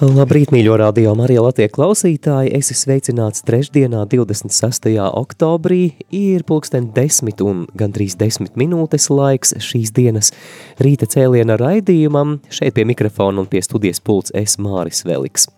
Labrīt, 0.00 0.48
mīļo 0.48 0.78
radio 0.80 1.10
Marija 1.12 1.42
Latvijas 1.44 1.74
klausītāji! 1.74 2.54
Es 2.56 2.70
esmu 2.72 2.78
sveicināts 2.86 3.42
trešdienā, 3.44 4.06
26. 4.08 4.86
oktobrī. 4.96 5.90
Ir 6.08 6.40
pulksten 6.48 6.86
10 6.96 7.42
un 7.44 7.66
gandrīz 7.76 8.16
10 8.16 8.56
minūtes 8.56 9.10
laiks 9.12 9.52
šīs 9.60 9.92
dienas 9.92 10.32
rīta 10.80 11.04
cēliena 11.04 11.58
raidījumam. 11.60 12.38
Šeit 12.48 12.78
pie 12.78 12.86
mikrofona 12.88 13.44
un 13.44 13.50
pie 13.52 13.60
studijas 13.60 14.00
pults 14.00 14.32
es 14.32 14.56
Māris 14.56 15.04
Veliks. 15.04 15.50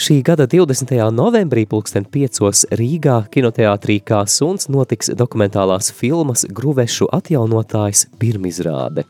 Šī 0.00 0.22
gada 0.24 0.48
20. 0.48 0.96
novembrī 1.12 1.68
pulksten 1.68 2.08
5. 2.08 2.72
Rīgā 2.72 3.20
kinoteātrī 3.36 4.00
kā 4.00 4.24
suns 4.24 4.72
notiks 4.72 5.12
dokumentālās 5.12 5.92
filmas 5.92 6.48
Gruvešu 6.48 7.12
atjaunotājs 7.20 8.08
pirmizrāde. 8.16 9.04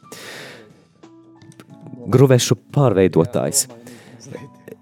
Gruvešu 2.11 2.59
pārveidotājs. 2.75 3.69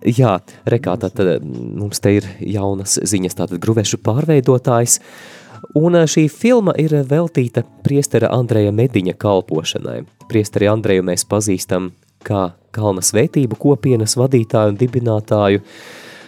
Jā, 0.04 0.34
rekā, 0.68 0.98
tad 1.00 1.16
mums 1.44 2.02
te 2.04 2.10
ir 2.18 2.26
jaunas 2.44 2.98
ziņas, 3.00 3.38
tātad 3.38 3.60
gruvešu 3.62 3.96
pārveidotājs, 4.04 4.98
un 5.80 5.96
šī 5.96 6.26
filma 6.28 6.74
ir 6.76 6.92
veltīta 7.08 7.62
priestera 7.86 8.28
Andreja 8.36 8.72
Mediņa 8.74 9.16
kalpošanai. 9.16 10.02
Priesteri 10.28 10.68
Andreju 10.68 11.06
mēs 11.08 11.24
pazīstam 11.24 11.94
kā 12.24 12.50
kalna 12.74 13.00
svētību 13.04 13.56
kopienas 13.60 14.18
vadītāju 14.20 14.74
un 14.74 14.80
dibinātāju. 14.80 15.64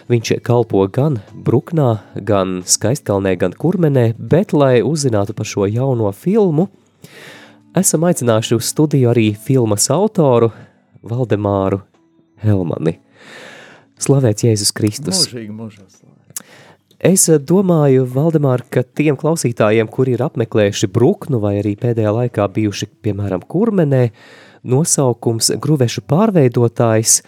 Viņš 0.07 0.37
kalpo 0.41 0.81
gan 0.89 1.19
Bruknā, 1.35 1.99
gan 2.15 2.61
Skaistkalnē, 2.65 3.35
gan 3.37 3.53
Kurmenē, 3.53 4.13
bet, 4.17 4.57
lai 4.57 4.79
uzzinātu 4.81 5.35
par 5.37 5.45
šo 5.45 5.67
jauno 5.67 6.09
filmu, 6.15 6.69
esam 7.77 8.07
aicinājuši 8.07 8.57
uz 8.57 8.71
studiju 8.71 9.11
arī 9.11 9.33
filmas 9.35 9.91
autoru 9.93 10.49
Valdemāru 11.05 11.83
Helmani. 12.41 12.97
Slavēts 14.01 14.45
Jēzus 14.45 14.73
Kristus. 14.77 15.25
Mūžīgi, 15.25 15.53
mūžās. 15.57 16.01
Es 16.97 17.27
domāju, 17.29 18.07
Valdemār, 18.09 18.63
ka 18.73 18.81
tiem 18.81 19.17
klausītājiem, 19.19 19.89
kuri 19.93 20.15
ir 20.15 20.23
apmeklējuši 20.25 20.89
Bruknu 20.89 21.37
vai 21.43 21.59
arī 21.59 21.75
pēdējā 21.77 22.13
laikā 22.15 22.47
bijuši, 22.55 22.89
piemēram, 23.05 23.43
Kurmenē, 23.45 24.07
nosaukums 24.65 25.51
Gruvešu 25.61 26.01
pārveidotājs 26.09 27.19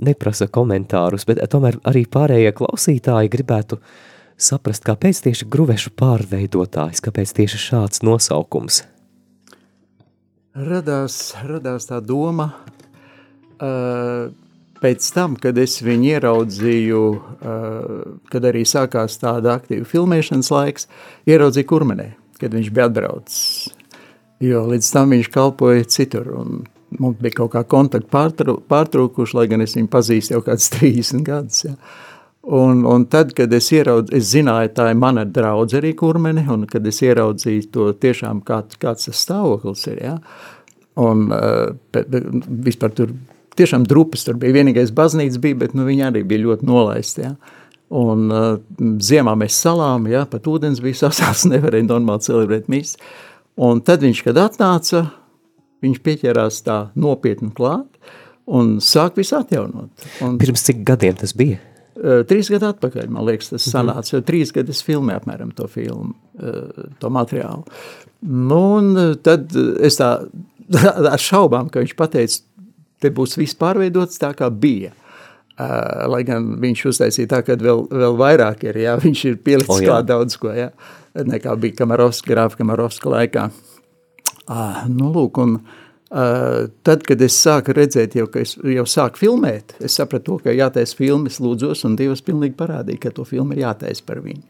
neprasa 0.00 0.48
komentārus, 0.48 1.26
bet 1.28 1.42
tomēr 1.52 1.76
arī 1.88 2.06
pārējie 2.08 2.54
klausītāji 2.56 3.32
gribētu 3.32 3.78
saprast, 4.40 4.84
kāpēc 4.86 5.20
tieši 5.26 5.48
Gruvešu 5.52 5.92
pārveidotājs, 6.00 7.04
kāpēc 7.04 7.36
tieši 7.36 7.60
šāds 7.68 8.02
nosaukums? 8.06 8.82
Radās, 10.52 11.34
radās 11.48 11.88
tā 11.88 12.00
doma, 12.04 12.50
uh, 13.60 14.32
pēc 14.82 15.06
tam, 15.14 15.36
kad 15.40 15.58
es 15.62 15.78
viņu 15.84 16.16
ieraudzīju, 16.16 17.02
uh, 17.12 18.18
kad 18.32 18.48
arī 18.50 18.64
sākās 18.68 19.20
tāda 19.22 19.56
aktīva 19.56 19.86
filmēšanas 19.88 20.50
laiks, 20.52 20.88
ieraudzīju 21.30 21.70
kurmenē, 21.70 22.08
kad 22.42 22.54
viņš 22.56 22.70
bija 22.74 22.90
atbraucis. 22.90 23.42
Jo 24.42 24.64
līdz 24.66 24.88
tam 24.90 25.12
viņš 25.14 25.28
kalpoja 25.30 25.86
citur, 25.86 26.32
mums 26.98 27.20
bija 27.22 27.42
kaut 27.42 27.52
kā 27.54 27.62
kontakti 27.68 28.10
pārtrū, 28.12 28.56
pārtrūkuši, 28.70 29.36
lai 29.38 29.46
gan 29.52 29.62
es 29.64 29.76
viņu 29.78 29.90
pazīstu 29.92 30.36
jau 30.36 30.42
kāds 30.46 30.70
30 30.76 31.22
gadus. 31.26 31.66
Ja. 31.68 31.76
Un, 32.42 32.82
un 32.90 33.04
tad, 33.06 33.36
kad 33.38 33.52
es 33.54 33.68
ieraudzīju, 33.70 34.18
es 34.18 34.32
zināju, 34.32 34.72
tā 34.74 34.88
ir 34.90 34.98
mana 34.98 35.22
draudze 35.22 35.78
arī 35.78 35.92
kurmene, 35.98 36.42
un 36.50 36.66
kad 36.70 36.86
es 36.90 36.98
ieraudzīju 37.06 37.68
to 37.70 37.92
tiešām, 38.02 38.40
kā, 38.46 38.64
kāds 38.82 39.06
tas 39.06 39.20
stāvoklis 39.22 39.86
ir, 39.92 40.00
ja, 40.02 40.16
un 40.98 41.28
uh, 41.30 41.70
vispār 42.66 42.96
tur 42.98 43.14
tiešām 43.58 43.86
drupas, 43.88 44.24
tur 44.26 44.38
bija 44.40 44.56
vienīgais 44.58 44.92
baznīca 44.96 45.40
bija, 45.42 45.58
bet 45.64 45.76
nu, 45.78 45.86
viņi 45.88 46.06
arī 46.08 46.24
bija 46.28 46.46
ļoti 46.46 46.68
nolaisti, 46.68 47.26
ja. 47.26 47.34
Un 47.92 48.30
uh, 48.32 48.54
ziemā 49.04 49.34
mēs 49.36 49.58
salām, 49.60 50.06
ja, 50.08 50.24
pat 50.28 50.46
ūdens 50.48 50.80
bija 50.84 51.02
sasās, 51.04 51.44
nevarēja 51.52 51.90
normāli 51.90 52.24
celebrēt 52.24 52.70
mīs. 52.72 52.96
Un 53.60 53.82
tad 53.84 54.04
viņš, 54.04 54.22
kad 54.24 54.40
atnāca, 54.40 55.04
viņš 55.84 55.98
pieķērās 56.06 56.62
tā 56.64 56.78
nopietni 56.96 57.50
klāt 57.52 57.88
un 58.48 58.78
sāk 58.82 59.18
visu 59.20 59.36
atjaunot. 59.36 60.08
Un, 60.24 60.38
Pirms 60.40 60.64
cik 60.64 60.80
gadiem 60.88 61.18
tas 61.20 61.36
bija? 61.36 61.60
Uh, 61.92 62.22
trīs 62.26 62.48
gadu 62.48 62.70
atpakaļ, 62.70 63.10
man 63.12 63.26
liekas, 63.28 63.50
tas 63.52 63.66
sanāca, 63.68 64.14
jo 64.14 64.22
trīs 64.24 64.54
gadu 64.56 64.72
es 64.72 64.80
filmēju 64.86 65.20
apmēram 65.20 65.52
to 65.54 65.68
filmu, 65.70 66.14
uh, 66.40 66.88
to 67.02 67.12
materiālu. 67.12 67.66
Nu, 68.22 68.62
un 68.78 69.18
tad 69.20 69.52
es 69.84 70.00
tā 70.00 70.14
ar 71.12 71.20
šaubām, 71.20 71.68
ka 71.68 71.82
viņš 71.82 71.94
pateica, 71.98 72.40
te 73.02 73.10
būs 73.14 73.36
viss 73.40 73.58
pārveidots 73.58 74.20
tā, 74.22 74.32
kā 74.38 74.48
bija. 74.50 74.94
Uh, 75.52 76.08
lai 76.08 76.22
gan 76.24 76.54
viņš 76.62 76.86
uztaisīja 76.88 77.28
tā, 77.34 77.42
ka 77.44 77.58
vēl, 77.60 77.84
vēl 77.92 78.16
vairāk 78.18 78.64
ir, 78.70 78.78
jā, 78.86 78.96
viņš 79.02 79.24
ir 79.28 79.38
pielicis 79.44 79.74
oh, 79.74 79.82
klāt 79.84 80.08
daudz 80.08 80.38
ko, 80.40 80.48
jā, 80.56 80.70
nekā 81.28 81.52
bija 81.60 81.82
Kamarovska, 81.82 82.30
grāfa 82.32 82.58
Kamarovska 82.62 83.12
laikā. 83.12 83.50
Uh, 84.48 84.80
nu, 84.88 85.10
lūk, 85.12 85.38
un 85.44 85.58
uh, 85.60 86.70
tad, 86.88 87.04
kad 87.06 87.20
es 87.22 87.36
sāku 87.36 87.76
redzēt, 87.76 88.16
jau, 88.18 88.26
ka 88.32 88.42
es 88.42 88.56
jau 88.56 88.86
sāku 88.88 89.20
filmēt, 89.26 89.76
es 89.84 90.00
sapratu 90.00 90.30
to, 90.30 90.38
ka 90.46 90.56
jātais 90.56 90.96
filmas 90.98 91.36
lūdzos, 91.44 91.84
un 91.86 92.00
Dievs 92.00 92.24
pilnīgi 92.24 92.56
parādīja, 92.58 93.04
ka 93.04 93.14
to 93.20 93.28
filmu 93.28 93.54
ir 93.54 93.66
jātais 93.66 94.00
par 94.08 94.24
viņu. 94.24 94.42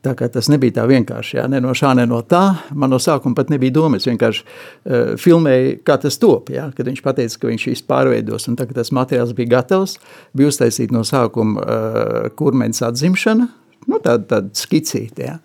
Tā 0.00 0.14
kā 0.16 0.30
tas 0.32 0.48
nebija 0.48 0.78
tā 0.78 0.86
vienkārši, 0.88 1.36
jā, 1.36 1.44
ne 1.52 1.58
no 1.60 1.74
šā, 1.76 1.92
ne 1.98 2.06
no 2.08 2.22
tā. 2.24 2.42
Man 2.72 2.92
no 2.92 2.96
sākuma 3.02 3.36
pat 3.36 3.50
nebija 3.52 3.74
domas, 3.76 4.06
vienkārši 4.08 4.44
uh, 4.46 5.12
filmēju, 5.20 5.74
kā 5.84 5.98
tas 6.00 6.16
top, 6.20 6.48
jā, 6.54 6.70
kad 6.76 6.88
viņš 6.88 7.02
pateica, 7.04 7.36
ka 7.42 7.50
viņš 7.50 7.66
šīs 7.68 7.84
pārveidos, 7.90 8.48
un 8.48 8.56
tā, 8.56 8.64
kad 8.70 8.80
tas 8.80 8.94
materiāls 8.96 9.34
bija 9.36 9.58
gatavs, 9.58 9.98
bija 10.36 10.48
uztaisīt 10.48 10.94
no 10.96 11.04
sākuma 11.04 11.60
uh, 11.60 12.30
kurmeņas 12.38 12.86
atzimšana, 12.88 13.50
nu 13.90 14.00
tāda, 14.00 14.24
tāda 14.32 14.56
skicīte, 14.56 15.28
jā, 15.28 15.36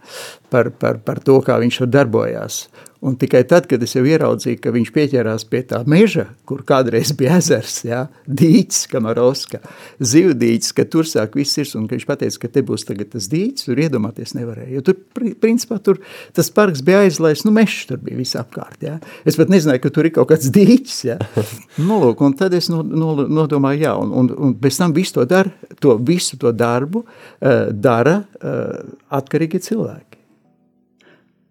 par, 0.55 0.71
par, 0.79 0.99
par 1.03 1.19
to, 1.19 1.41
kā 1.43 1.59
viņš 1.59 1.83
tur 1.83 1.91
darbojās. 1.91 2.65
Un 3.05 3.13
tikai 3.21 3.43
tad, 3.45 3.67
kad 3.69 3.83
es 3.85 3.91
jau 3.93 4.01
ieraudzīju, 4.07 4.57
ka 4.63 4.71
viņš 4.73 4.89
pieķērās 4.95 5.43
pie 5.51 5.59
tā 5.69 5.81
meža, 5.85 6.23
kur 6.47 6.63
kādreiz 6.65 7.11
bija 7.13 7.35
ezers, 7.37 7.75
ja, 7.85 7.99
dīķis, 8.25 8.87
Kamarovska, 8.89 9.59
zivdīķis, 9.99 10.71
ka 10.73 10.87
tur 10.89 11.05
sāk 11.05 11.35
viss 11.37 11.59
ir, 11.61 11.69
un 11.77 11.85
ka 11.85 11.93
viņš 11.97 12.07
pateica, 12.09 12.39
ka 12.41 12.49
te 12.55 12.63
būs 12.65 12.87
tagad 12.87 13.11
tas 13.13 13.27
dīķis, 13.29 13.67
tur 13.67 13.83
iedomāties 13.83 14.33
nevarēja. 14.37 14.71
Jo 14.77 14.85
tur, 14.87 14.97
principā, 15.43 15.77
tur 15.85 15.99
tas 16.33 16.49
parks 16.55 16.81
bija 16.87 17.03
aizlaists, 17.05 17.45
nu 17.45 17.53
mešs 17.53 17.91
tur 17.91 18.01
bija 18.01 18.17
visapkārt, 18.23 18.87
ja. 18.87 18.95
Es 19.27 19.37
pat 19.37 19.53
nezināju, 19.53 19.83
ka 19.85 19.93
tur 19.99 20.09
ir 20.09 20.15
kaut 20.15 20.31
kāds 20.31 20.49
dīķis, 20.55 20.97
ja. 21.11 21.19
Nu, 21.85 21.99
lūk, 22.01 22.25
un 22.25 22.33
tad 22.39 22.55
es 22.57 22.71
no, 22.71 22.81
no, 22.81 23.13
nodomāju, 23.27 23.83
jā, 23.85 23.93
un, 24.01 24.17
un, 24.23 24.33
un 24.47 24.57
bez 24.57 24.81
tam 24.81 24.95
visu 24.95 25.19
to 25.19 25.29
dara, 25.29 25.53
to 25.83 25.99
visu 26.01 26.41
to 26.41 26.49
darbu 26.55 27.05
uh, 27.05 27.67
dara 27.69 28.21
uh, 28.23 28.95
atkarīgi 29.13 29.61
cilvēki. 29.67 30.15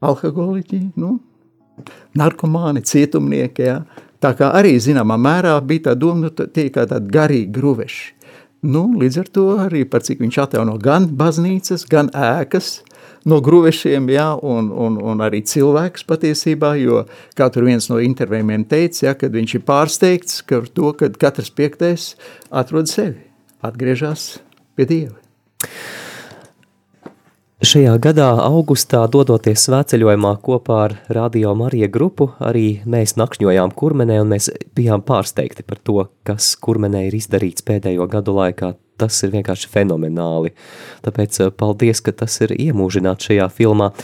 Alkoholiķi, 0.05 0.81
nu, 1.01 1.17
narkomāni, 2.19 2.85
cietumnieki. 2.87 3.69
Ja? 3.69 3.79
Tā 4.23 4.33
kā 4.39 4.51
arī 4.57 4.77
zināmā 4.81 5.19
mērā 5.21 5.57
bija 5.65 5.91
tā 5.91 5.97
doma, 5.99 6.27
nu, 6.27 6.31
tie 6.31 6.69
kā 6.73 6.87
tādi 6.91 7.13
garīgi 7.13 7.53
gruveši. 7.55 8.05
Nu, 8.65 8.87
līdz 8.97 9.19
ar 9.21 9.27
to 9.29 9.43
arī 9.61 9.83
par 9.85 10.01
cik 10.07 10.23
viņš 10.25 10.39
atjauno 10.47 10.79
gan 10.81 11.11
baznīcas, 11.21 11.85
gan 11.91 12.09
ēkas 12.17 12.79
no 13.29 13.43
gruvešiem, 13.45 14.09
jā, 14.15 14.31
un, 14.41 14.71
un, 14.73 14.97
un 15.05 15.21
arī 15.25 15.43
cilvēks 15.45 16.07
patiesībā, 16.09 16.73
jo 16.81 17.03
kā 17.37 17.51
tur 17.53 17.69
viens 17.69 17.91
no 17.91 18.01
intervējumiem 18.01 18.65
teica, 18.69 19.03
ja, 19.11 19.13
kad 19.21 19.37
viņš 19.37 19.59
ir 19.59 19.67
pārsteigts 19.69 20.41
par 20.49 20.71
to, 20.73 20.95
ka 20.97 21.11
katrs 21.13 21.53
piektais 21.53 22.15
atrod 22.49 22.89
sevi, 22.89 23.21
atgriežas 23.65 24.39
pie 24.77 24.89
Dieva. 24.89 25.21
Šajā 27.65 27.95
gadā, 28.03 28.27
augustā, 28.45 28.99
dodoties 29.09 29.63
svētceļojumā 29.65 30.35
kopā 30.45 30.77
ar 30.85 30.95
Radio 31.17 31.55
Marija 31.57 31.87
grupu, 31.89 32.27
arī 32.45 32.83
mēs 32.85 33.15
nakšņojām 33.17 33.71
kurmenē 33.79 34.19
un 34.21 34.33
mēs 34.35 34.51
bijām 34.77 35.01
pārsteigti 35.07 35.65
par 35.65 35.79
to, 35.81 36.03
kas 36.29 36.51
kurmenē 36.61 37.07
ir 37.07 37.17
izdarīts 37.17 37.65
pēdējo 37.65 38.05
gadu 38.13 38.35
laikā. 38.37 38.75
Tas 39.01 39.17
ir 39.25 39.33
vienkārši 39.33 39.71
fenomenāli. 39.73 40.53
Tāpēc 41.07 41.39
eh, 41.41 41.53
paldies, 41.63 42.03
ka 42.05 42.13
tas 42.13 42.37
ir 42.45 42.53
iemūžināts 42.53 43.31
šajā 43.31 43.47
filmā. 43.55 43.95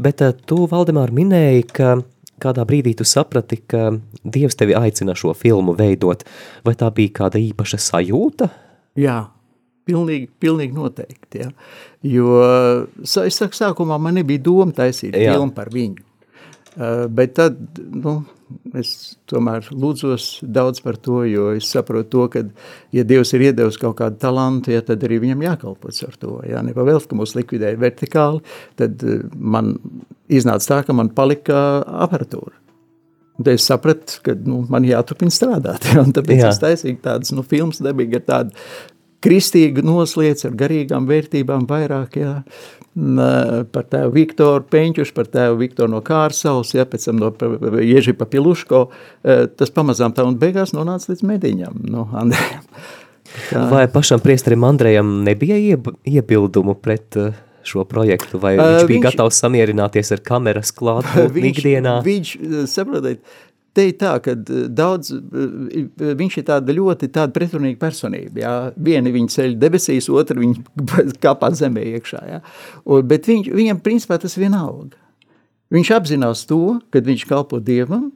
Bet 0.00 0.24
eh, 0.24 0.32
tu, 0.46 0.62
Valdemār, 0.70 1.12
minēji, 1.12 1.66
ka 1.76 1.98
kādā 2.40 2.64
brīdī 2.64 2.94
tu 2.96 3.04
saprati, 3.04 3.60
ka 3.68 3.90
Dievs 4.24 4.56
tevi 4.56 4.78
aicina 4.78 5.18
šo 5.18 5.34
filmu 5.36 5.76
veidot. 5.76 6.24
Vai 6.64 6.72
tā 6.78 6.88
bija 6.94 7.18
kāda 7.20 7.42
īpaša 7.42 7.82
sajūta? 7.90 8.48
Jā, 8.96 9.18
pilnīgi, 9.88 10.28
pilnīgi 10.42 10.76
noteikti. 10.76 11.44
Ja. 11.44 11.50
Jo 12.06 12.36
es 13.04 13.40
saku, 13.40 13.56
sākumā 13.56 13.98
man 14.00 14.20
nebija 14.20 14.42
doma 14.50 14.74
taisīt 14.76 15.16
Jā. 15.16 15.34
filmu 15.34 15.54
par 15.56 15.72
viņu. 15.74 16.06
Uh, 16.70 17.08
bet 17.10 17.32
tad 17.34 17.56
nu, 17.90 18.20
es 18.78 19.16
tomēr 19.30 19.66
lūdzos 19.74 20.28
daudz 20.54 20.82
par 20.84 20.98
to, 21.02 21.24
jo 21.26 21.48
es 21.58 21.66
saprotu 21.70 22.08
to, 22.12 22.26
ka, 22.30 22.42
ja 22.94 23.02
Dievs 23.06 23.34
ir 23.34 23.48
iedevis 23.48 23.78
kaut 23.80 23.96
kādu 23.98 24.20
talantu, 24.22 24.70
ja, 24.74 24.84
tad 24.86 25.02
arī 25.06 25.18
viņam 25.24 25.42
jākalpots 25.48 26.04
ar 26.06 26.14
to. 26.20 26.36
Ja, 26.46 26.62
Nepavēlt, 26.66 27.08
ka 27.10 27.18
mūs 27.18 27.34
likvidēja 27.38 27.80
vertikāli, 27.80 28.44
tad 28.78 29.02
man 29.34 29.74
iznāca 30.30 30.76
tā, 30.76 30.80
ka 30.86 30.96
man 30.96 31.10
palika 31.14 31.58
aparatūra. 32.06 32.54
Tad 33.40 33.54
es 33.54 33.66
sapratu, 33.66 34.20
ka 34.24 34.36
nu, 34.44 34.62
man 34.70 34.86
jāturpina 34.86 35.32
strādāt. 35.32 35.90
Ja, 35.96 36.04
tāpēc 36.06 36.42
Jā. 36.44 36.54
es 36.54 36.62
taisīju 36.62 37.00
tādas 37.02 37.34
nu, 37.34 37.42
filmas 37.46 37.80
dabīgi 37.82 38.20
ar 38.20 38.26
tādu 38.28 38.66
kristīgu 39.24 39.84
noslēdz 39.84 40.46
ar 40.48 40.54
garīgām 40.58 41.08
vērtībām 41.08 41.66
vairāk, 41.70 42.16
jā, 42.20 42.34
par 43.74 43.88
tēvu 43.92 44.14
Viktoru 44.16 44.64
Peņķušu, 44.72 45.14
par 45.16 45.28
tēvu 45.30 45.60
Viktoru 45.60 45.92
no 45.94 46.00
Kārsavas, 46.04 46.72
jā, 46.74 46.86
pēc 46.88 47.06
tam 47.10 47.20
no 47.20 47.30
Ježipa 47.84 48.26
Piluško, 48.30 48.86
tas 49.60 49.74
pamazām 49.76 50.16
tā 50.16 50.26
un 50.26 50.38
beigās 50.40 50.74
nonāca 50.76 51.12
līdz 51.12 51.22
mediņam, 51.34 51.78
no 51.92 52.08
Andrejam. 52.16 52.66
Tā. 53.50 53.68
Vai 53.70 53.84
pašam 53.92 54.18
priesterim 54.18 54.64
Andrejam 54.66 55.20
nebija 55.22 55.60
iebildumu 56.02 56.74
pret 56.82 57.14
šo 57.62 57.84
projektu, 57.86 58.40
vai 58.42 58.56
viņš 58.56 58.86
bija 58.88 58.96
viņš, 58.96 59.04
gatavs 59.04 59.38
samierināties 59.42 60.10
ar 60.16 60.22
kameras 60.26 60.72
klātbūtni 60.78 61.52
ikdienā? 61.52 61.98
Viņš, 62.06 62.32
saprotiet, 62.72 63.22
Te 63.76 63.84
ir 63.86 63.96
tā, 64.00 64.16
ka 64.22 64.34
eh, 64.34 64.62
daudz, 64.66 65.12
eh, 65.14 66.14
viņš 66.18 66.38
ir 66.40 66.46
tāda 66.48 66.74
ļoti 66.74 67.10
tāda 67.14 67.34
pretrunīga 67.34 67.78
personība, 67.80 68.42
jā. 68.42 68.54
Vieni 68.76 69.12
viņa 69.14 69.34
ceļ 69.36 69.58
debesīs, 69.62 70.10
otru 70.10 70.42
viņa 70.42 71.12
kāpā 71.24 71.52
zemē 71.54 71.84
iekšā, 71.94 72.22
jā. 72.32 72.40
Un, 72.84 73.04
bet 73.10 73.30
viņš, 73.30 73.52
viņam 73.54 73.82
principā 73.84 74.18
tas 74.22 74.34
vienalga. 74.40 74.98
Viņš 75.70 75.92
apzinās 75.94 76.48
to, 76.50 76.80
kad 76.90 77.06
viņš 77.06 77.28
kalpo 77.30 77.60
Dievam, 77.62 78.08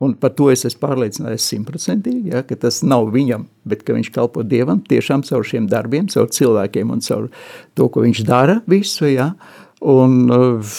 un 0.00 0.12
par 0.16 0.30
to 0.38 0.46
es 0.52 0.62
esmu 0.64 0.80
pārliecinājies 0.84 1.48
simtprocentīgi, 1.50 2.30
ja, 2.30 2.44
ka 2.46 2.54
tas 2.62 2.78
nav 2.86 3.10
viņam, 3.12 3.48
bet 3.68 3.82
ka 3.84 3.96
viņš 3.96 4.12
kalpo 4.14 4.44
Dievam 4.46 4.78
tiešām 4.86 5.26
caur 5.26 5.42
šiem 5.44 5.66
darbiem, 5.68 6.06
caur 6.12 6.30
cilvēkiem 6.30 6.94
un 6.94 7.02
caur 7.04 7.26
to, 7.74 7.88
ko 7.90 8.06
viņš 8.06 8.22
dara 8.28 8.60
visu, 8.70 9.10
ja. 9.10 9.32
Un 9.80 10.16
uh, 10.28 10.76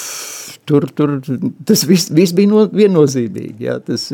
tur, 0.70 0.88
tur 0.94 1.18
tas 1.66 1.84
viss, 1.90 2.12
viss 2.14 2.36
bija 2.38 2.52
no, 2.52 2.66
viennozīmīgi. 2.70 3.66
Jā, 3.66 3.80
tas, 3.86 4.08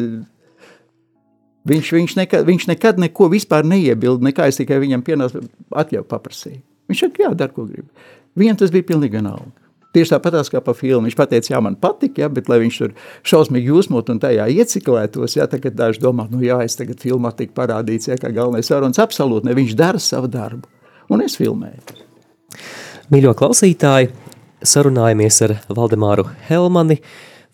viņš, 1.67 1.93
viņš, 1.97 2.17
nekad, 2.21 2.47
viņš 2.47 2.67
nekad 2.71 3.01
neko 3.03 3.29
vispār 3.33 3.67
neiebilda, 3.67 4.29
nekā 4.29 4.49
es 4.51 4.59
tikai 4.61 4.79
viņam 4.83 5.05
pienācu 5.05 5.43
atļauju 5.75 6.07
paprasīju. 6.09 6.61
Viņš 6.87 7.03
saka, 7.03 7.25
jā, 7.25 7.31
dar, 7.35 7.51
ko 7.55 7.67
grib. 7.67 7.87
Viņam 8.37 8.61
tas 8.61 8.71
bija 8.71 8.87
pilnīgi 8.87 9.19
vienalga. 9.19 9.51
Tieši 9.95 10.13
tāpatās 10.13 10.51
kā 10.51 10.59
pa 10.61 10.75
filmu. 10.77 11.07
Viņš 11.07 11.15
pateica, 11.17 11.51
jā, 11.55 11.59
man 11.63 11.77
patīk, 11.81 12.19
jā, 12.21 12.27
bet 12.31 12.51
lai 12.51 12.59
viņš 12.61 12.79
tur 12.79 12.93
šausmīgi 13.27 13.71
jūsmot 13.71 14.11
un 14.13 14.19
tajā 14.21 14.45
ieciklētos, 14.61 15.37
jā, 15.39 15.47
tagad 15.49 15.77
daži 15.79 16.03
domā, 16.03 16.27
nu 16.31 16.43
jā, 16.43 16.59
es 16.67 16.77
tagad 16.77 17.01
filmā 17.01 17.31
tik 17.35 17.55
parādīts, 17.57 18.11
jā, 18.11 18.17
kā 18.21 18.31
galvenais 18.35 18.69
varonis, 18.71 18.99
absolūti 19.01 19.49
ne, 19.49 19.55
viņš 19.57 19.73
dara 19.79 20.01
savu 20.03 20.29
darbu. 20.31 20.67
Un 21.11 21.23
es 21.23 21.37
filmēju. 21.39 22.03
Mīļo 23.15 23.31
klausītāji, 23.39 24.11
sarunājamies 24.65 25.41
ar 25.45 25.55
Valdemāru 25.69 26.27
Helmani, 26.47 26.99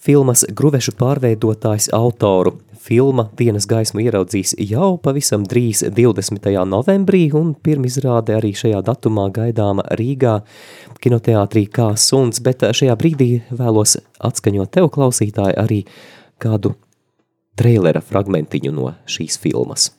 filmas 0.04 0.44
Gruvešu 0.50 0.96
pārveidotājs 1.00 1.90
autoru. 1.96 2.58
Filma 2.84 3.30
Dienas 3.40 3.64
gaismu 3.70 4.02
ieraudzīs 4.04 4.52
jau 4.60 4.98
pavisam 5.00 5.46
drīz 5.48 5.86
20. 5.96 6.50
novembrī, 6.68 7.30
un 7.40 7.54
pirmizrāde 7.56 8.36
arī 8.36 8.52
šajā 8.60 8.82
datumā 8.84 9.30
gaidāma 9.32 9.88
Rīgā 9.96 10.42
kinoteātrī 11.04 11.66
kā 11.72 11.94
suns, 11.96 12.44
bet 12.44 12.68
šajā 12.76 12.98
brīdī 13.00 13.32
vēlos 13.56 13.96
atskaņot 14.20 14.76
tev 14.76 14.92
klausītāji 14.92 15.60
arī 15.64 15.82
kādu 16.44 16.76
treilera 17.56 18.04
fragmentiņu 18.04 18.76
no 18.76 18.92
šīs 19.08 19.40
filmas. 19.40 19.94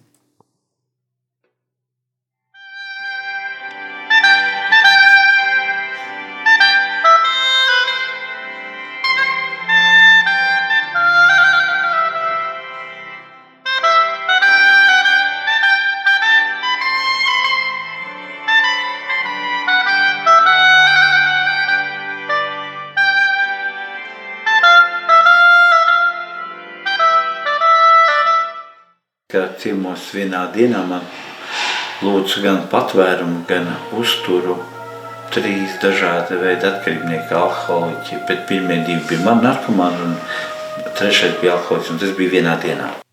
Ciemos 29.94 30.14
vienā 30.14 30.50
dienā 30.52 30.82
man 30.88 31.02
lūdzu 32.02 32.43
gan 32.43 32.67
patvērumu, 32.70 33.44
gan 33.46 33.69
uzturu 33.94 34.56
trīs 35.31 35.79
dažādi 35.82 36.38
veidi 36.41 36.67
atkarībnieki, 36.67 37.35
alkoholiķi, 37.35 38.20
bet 38.29 38.46
pirmie 38.49 38.85
divi 38.87 39.02
bija 39.08 39.25
man 39.25 39.43
narkomāni 39.43 40.02
un 40.08 40.19
trešais 40.99 41.41
bija 41.41 41.56
alkoholiķis, 41.56 41.91
un 41.94 41.99
tas 41.99 42.14
bija 42.19 42.38
vienā 42.38 42.58
dienā. 42.62 43.04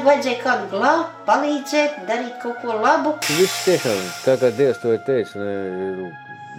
Laiku 0.00 0.08
vajadzēja 0.08 0.42
kādu 0.42 0.68
glābt, 0.72 1.10
palīdzēt, 1.26 2.06
darīt 2.08 2.40
kaut 2.42 2.60
ko 2.62 2.76
labu. 2.80 3.12
Viss 3.36 3.64
tiešām, 3.66 4.00
tā 4.24 4.36
kā 4.40 4.50
Dievs 4.56 4.80
to 4.80 4.92
ir 4.94 5.00
teicis, 5.04 5.34
ne, 5.36 6.10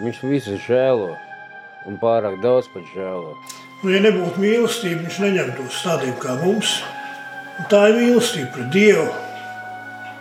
viņš 0.02 0.22
visu 0.24 0.58
žēlo 0.68 1.18
un 1.88 1.98
pārāk 1.98 2.42
daudz 2.42 2.68
pat 2.74 2.84
žēlo. 2.94 3.36
Nu, 3.82 3.90
ja 3.90 4.02
nebūtu 4.02 4.40
mīlestība, 4.40 5.02
viņš 5.08 5.20
neņemtos 5.24 5.82
tādiem 5.84 6.16
kā 6.22 6.38
mums. 6.44 6.82
Un 7.58 7.66
tā 7.70 7.90
ir 7.90 7.98
mīlestība 7.98 8.52
pret 8.54 8.70
Dievu, 8.74 9.08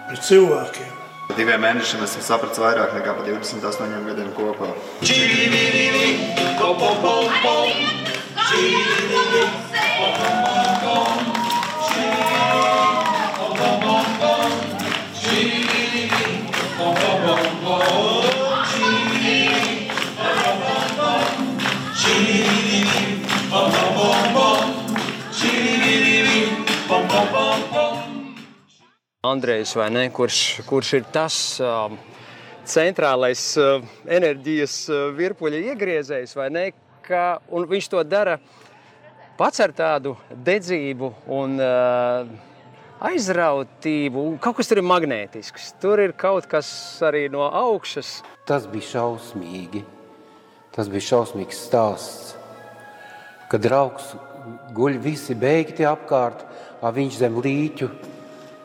pret 0.08 0.24
cilvēkiem. 0.24 0.96
Diviem 1.36 1.60
mēnešiem 1.62 2.02
esmu 2.02 2.22
sapratis 2.26 2.58
vairāk 2.58 2.96
nekā 2.96 3.14
pa 3.14 3.22
28 3.28 4.08
gadiem 4.08 4.32
kopā. 4.34 4.72
Andrejs, 29.30 29.76
ne, 29.94 30.08
kurš, 30.14 30.60
kurš 30.68 30.92
ir 30.98 31.06
tas 31.12 31.36
uh, 31.62 31.92
centrālais 32.68 33.42
uh, 33.60 33.84
enerģijas 34.10 34.76
uh, 34.90 35.08
virpuļa 35.16 35.64
iegriezējs, 35.72 36.36
ne? 36.52 36.70
Ka, 37.06 37.40
viņš 37.50 37.88
to 37.90 38.02
dara 38.06 38.36
pats 39.38 39.62
ar 39.64 39.72
tādu 39.74 40.14
dedzību 40.30 41.14
un 41.32 41.56
uh, 41.58 42.28
aizrautību. 43.00 44.26
Kaut 44.44 44.58
kas 44.58 44.68
tur 44.70 44.82
ir 44.82 44.86
magnētisks. 44.86 45.72
Tur 45.80 46.02
ir 46.04 46.12
kaut 46.18 46.46
kas 46.50 46.68
arī 47.06 47.26
no 47.32 47.46
augšas. 47.48 48.20
Tas 48.48 48.68
bija 48.70 48.92
šausmīgi. 48.94 49.82
Tas 50.74 50.90
bija 50.92 51.08
šausmīgs 51.08 51.64
stāsts. 51.66 52.34
Kad 53.50 53.64
draugs 53.64 54.12
guļ 54.76 55.00
visi 55.02 55.34
beigti 55.34 55.86
apkārt, 55.88 56.44
viņš 56.80 57.18
zem 57.18 57.40
līķu 57.42 57.88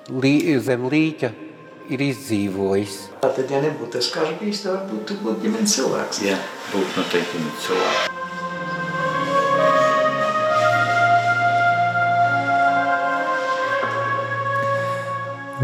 lī, 0.09 0.59
zem 0.61 0.85
līķa 0.89 1.31
ir 1.89 2.01
izdzīvojis. 2.01 2.97
Tad, 3.23 3.39
ja 3.49 3.61
nebūtu 3.63 3.97
tas 3.97 4.09
karš 4.13 4.35
bijis, 4.41 4.65
tad 4.65 4.75
varbūt 4.75 5.07
tu 5.09 5.17
būtu 5.21 5.45
ģimenes 5.45 5.77
cilvēks. 5.77 6.21
Jā, 6.25 6.35
būtu 6.73 6.99
noteikti 6.99 7.39
ģimenes 7.39 7.65
cilvēks. 7.65 8.11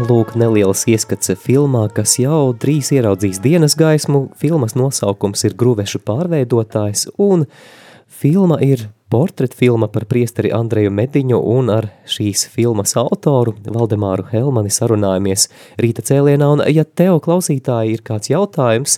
Lūk, 0.02 0.32
neliels 0.40 0.82
ieskats 0.88 1.30
filmā, 1.38 1.84
kas 1.94 2.16
jau 2.18 2.50
drīz 2.58 2.90
ieraudzīs 2.96 3.38
dienas 3.44 3.76
gaismu. 3.78 4.32
Filmas 4.40 4.74
nosaukums 4.74 5.44
ir 5.46 5.54
Gruvešu 5.54 6.00
pārveidotājs, 6.02 7.06
un 7.20 7.44
filma 8.08 8.58
ir 8.64 8.88
portretfilma 9.12 9.90
par 9.92 10.06
priesteri 10.08 10.48
Andreju 10.56 10.90
Mediņu, 10.96 11.36
un 11.52 11.68
ar 11.72 11.90
šīs 12.08 12.46
filmas 12.54 12.94
autoru 12.96 13.52
Valdemāru 13.66 14.24
Helmani 14.30 14.72
sarunājamies 14.72 15.50
rīta 15.82 16.04
cēlienā, 16.08 16.48
un 16.54 16.64
ja 16.72 16.86
tev 16.88 17.20
klausītāji 17.26 17.98
ir 17.98 18.04
kāds 18.06 18.32
jautājums 18.32 18.96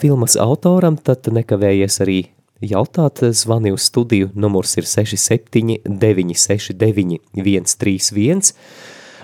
filmas 0.00 0.38
autoram, 0.40 0.96
tad 0.96 1.28
nekavējies 1.28 2.00
arī 2.06 2.18
jautāt, 2.64 3.20
zvani 3.36 3.74
uz 3.76 3.90
studiju, 3.90 4.30
numurs 4.32 4.72
ir 4.80 4.88
67 4.88 5.84
969 5.84 7.20
131, 7.36 8.54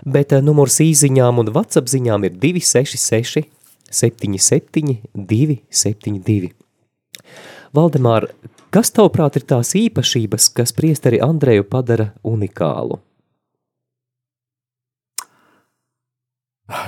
bet 0.04 0.36
numurs 0.44 0.76
īziņām 0.84 1.40
un 1.40 1.52
WhatsApp 1.56 1.88
ziņām 1.88 2.28
ir 2.28 2.36
266 2.36 3.48
77 3.88 4.98
272. 5.16 6.52
Valdemār, 7.72 8.28
kas 8.72 8.92
tavuprāt 8.94 9.38
ir 9.38 9.46
tās 9.48 9.74
īpašības, 9.78 10.48
kas 10.56 10.74
priesteri 10.76 11.20
Andreju 11.22 11.66
padara 11.68 12.10
unikālu? 12.26 13.00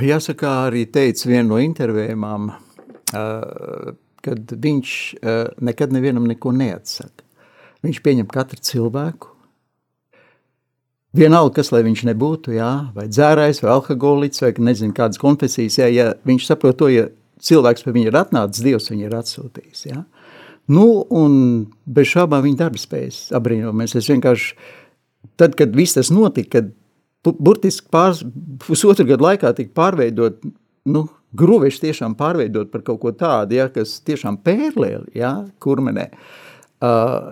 Jāsaka, 0.05 0.51
arī 0.71 0.87
teica 0.89 1.29
viena 1.29 1.49
no 1.51 1.59
intervējumām, 1.61 2.49
kad 4.25 4.57
viņš 4.65 4.95
nekad 5.61 5.93
nevienam 5.93 6.25
neko 6.31 6.55
neatsaka. 6.57 7.27
Viņš 7.85 8.01
pieņem 8.01 8.31
katru 8.33 8.65
cilvēku, 8.65 9.35
Vienalga, 11.15 11.61
kas 11.61 11.69
viņš 11.71 12.01
nebūtu, 12.09 12.57
jā, 12.57 12.91
vai 12.91 13.05
dzērājs, 13.07 13.61
vai 13.63 13.71
alkoholiķis, 13.77 14.41
vai 14.43 14.49
nezinu, 14.67 14.95
kādas 14.97 15.21
konfesijas, 15.23 15.77
jā, 15.79 15.87
ja 15.95 16.07
viņš 16.27 16.49
saprot 16.49 16.81
to, 16.81 16.89
ja 16.91 17.05
cilvēks 17.39 17.87
pie 17.87 17.95
viņa 17.95 18.11
ir 18.11 18.19
atnācis, 18.19 18.65
Dievs 18.67 18.91
viņu 18.91 19.07
ir 19.07 19.15
atsūtījis. 19.21 19.85
Jā. 19.93 20.01
Nu, 20.73 20.87
un 21.13 21.35
bez 21.85 22.09
šābām 22.15 22.45
viņa 22.47 22.61
darba 22.63 22.81
spējas 22.81 23.27
apbrīnojamies. 23.37 23.97
Es 24.01 24.09
vienkārši, 24.09 24.55
tad, 25.41 25.57
kad 25.59 25.75
viss 25.77 25.99
tas 25.99 26.13
notika, 26.15 26.61
kad 26.61 27.37
burtiski 27.41 27.91
pāris, 27.93 28.23
pusotru 28.65 29.09
gadu 29.09 29.27
laikā 29.27 29.53
tika 29.57 29.75
pārveidot, 29.77 30.41
nu, 30.89 31.07
gruveši 31.37 31.87
tiešām 31.89 32.17
pārveidot 32.17 32.71
par 32.73 32.85
kaut 32.87 33.03
ko 33.03 33.13
tādu, 33.17 33.59
ja, 33.59 33.69
kas 33.73 33.99
tiešām 34.07 34.39
pērlēli, 34.45 35.13
ja, 35.19 35.37
kurmenē. 35.65 36.09
Uh, 36.13 36.44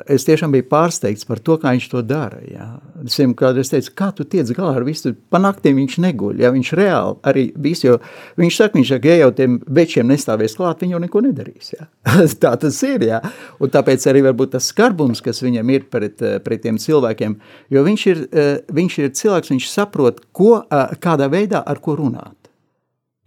es 0.08 0.24
tiešām 0.24 0.52
biju 0.54 0.64
pārsteigts 0.70 1.26
par 1.28 1.40
to, 1.44 1.56
kā 1.60 1.72
viņš 1.74 1.86
to 1.92 2.02
dara. 2.06 2.38
Ja. 2.46 2.66
Es 3.04 3.18
viņam 3.18 3.34
kādreiz 3.38 3.72
teicu, 3.72 3.92
kā 3.98 4.10
tu 4.16 4.24
tiec 4.24 4.48
galā 4.56 4.76
ar 4.78 4.86
visu, 4.86 5.12
pa 5.32 5.40
naktīm 5.42 5.80
viņš 5.80 5.98
neguļ, 6.04 6.42
ja 6.44 6.52
viņš 6.54 6.72
reāli 6.78 7.16
arī 7.28 7.44
visu, 7.64 7.88
jo 7.88 7.96
viņš 8.40 8.58
saka, 8.60 8.78
viņš 8.78 8.92
saka, 8.94 9.10
ja 9.10 9.24
jau 9.24 9.32
tiem 9.36 9.58
večiem 9.66 10.08
nestāvēs 10.08 10.56
klāt, 10.58 10.84
viņi 10.84 10.96
jau 10.96 11.02
neko 11.02 11.24
nedarīs. 11.26 11.72
Ja. 11.74 11.88
Tā 12.42 12.54
tas 12.62 12.78
ir, 12.86 13.06
ja. 13.08 13.20
Un 13.62 13.72
tāpēc 13.74 14.06
arī 14.10 14.24
varbūt 14.28 14.54
tas 14.56 14.70
skarbums, 14.72 15.24
kas 15.24 15.42
viņam 15.44 15.74
ir 15.74 15.88
pret, 15.92 16.22
pret 16.44 16.64
tiem 16.64 16.80
cilvēkiem, 16.80 17.36
jo 17.74 17.84
viņš 17.88 18.06
ir, 18.14 18.24
viņš 18.72 18.98
ir 19.02 19.12
cilvēks, 19.20 19.52
viņš 19.52 19.68
saprot, 19.72 20.24
ko, 20.32 20.62
kādā 21.02 21.28
veidā 21.32 21.64
ar 21.66 21.82
ko 21.82 21.98
runāt. 21.98 22.38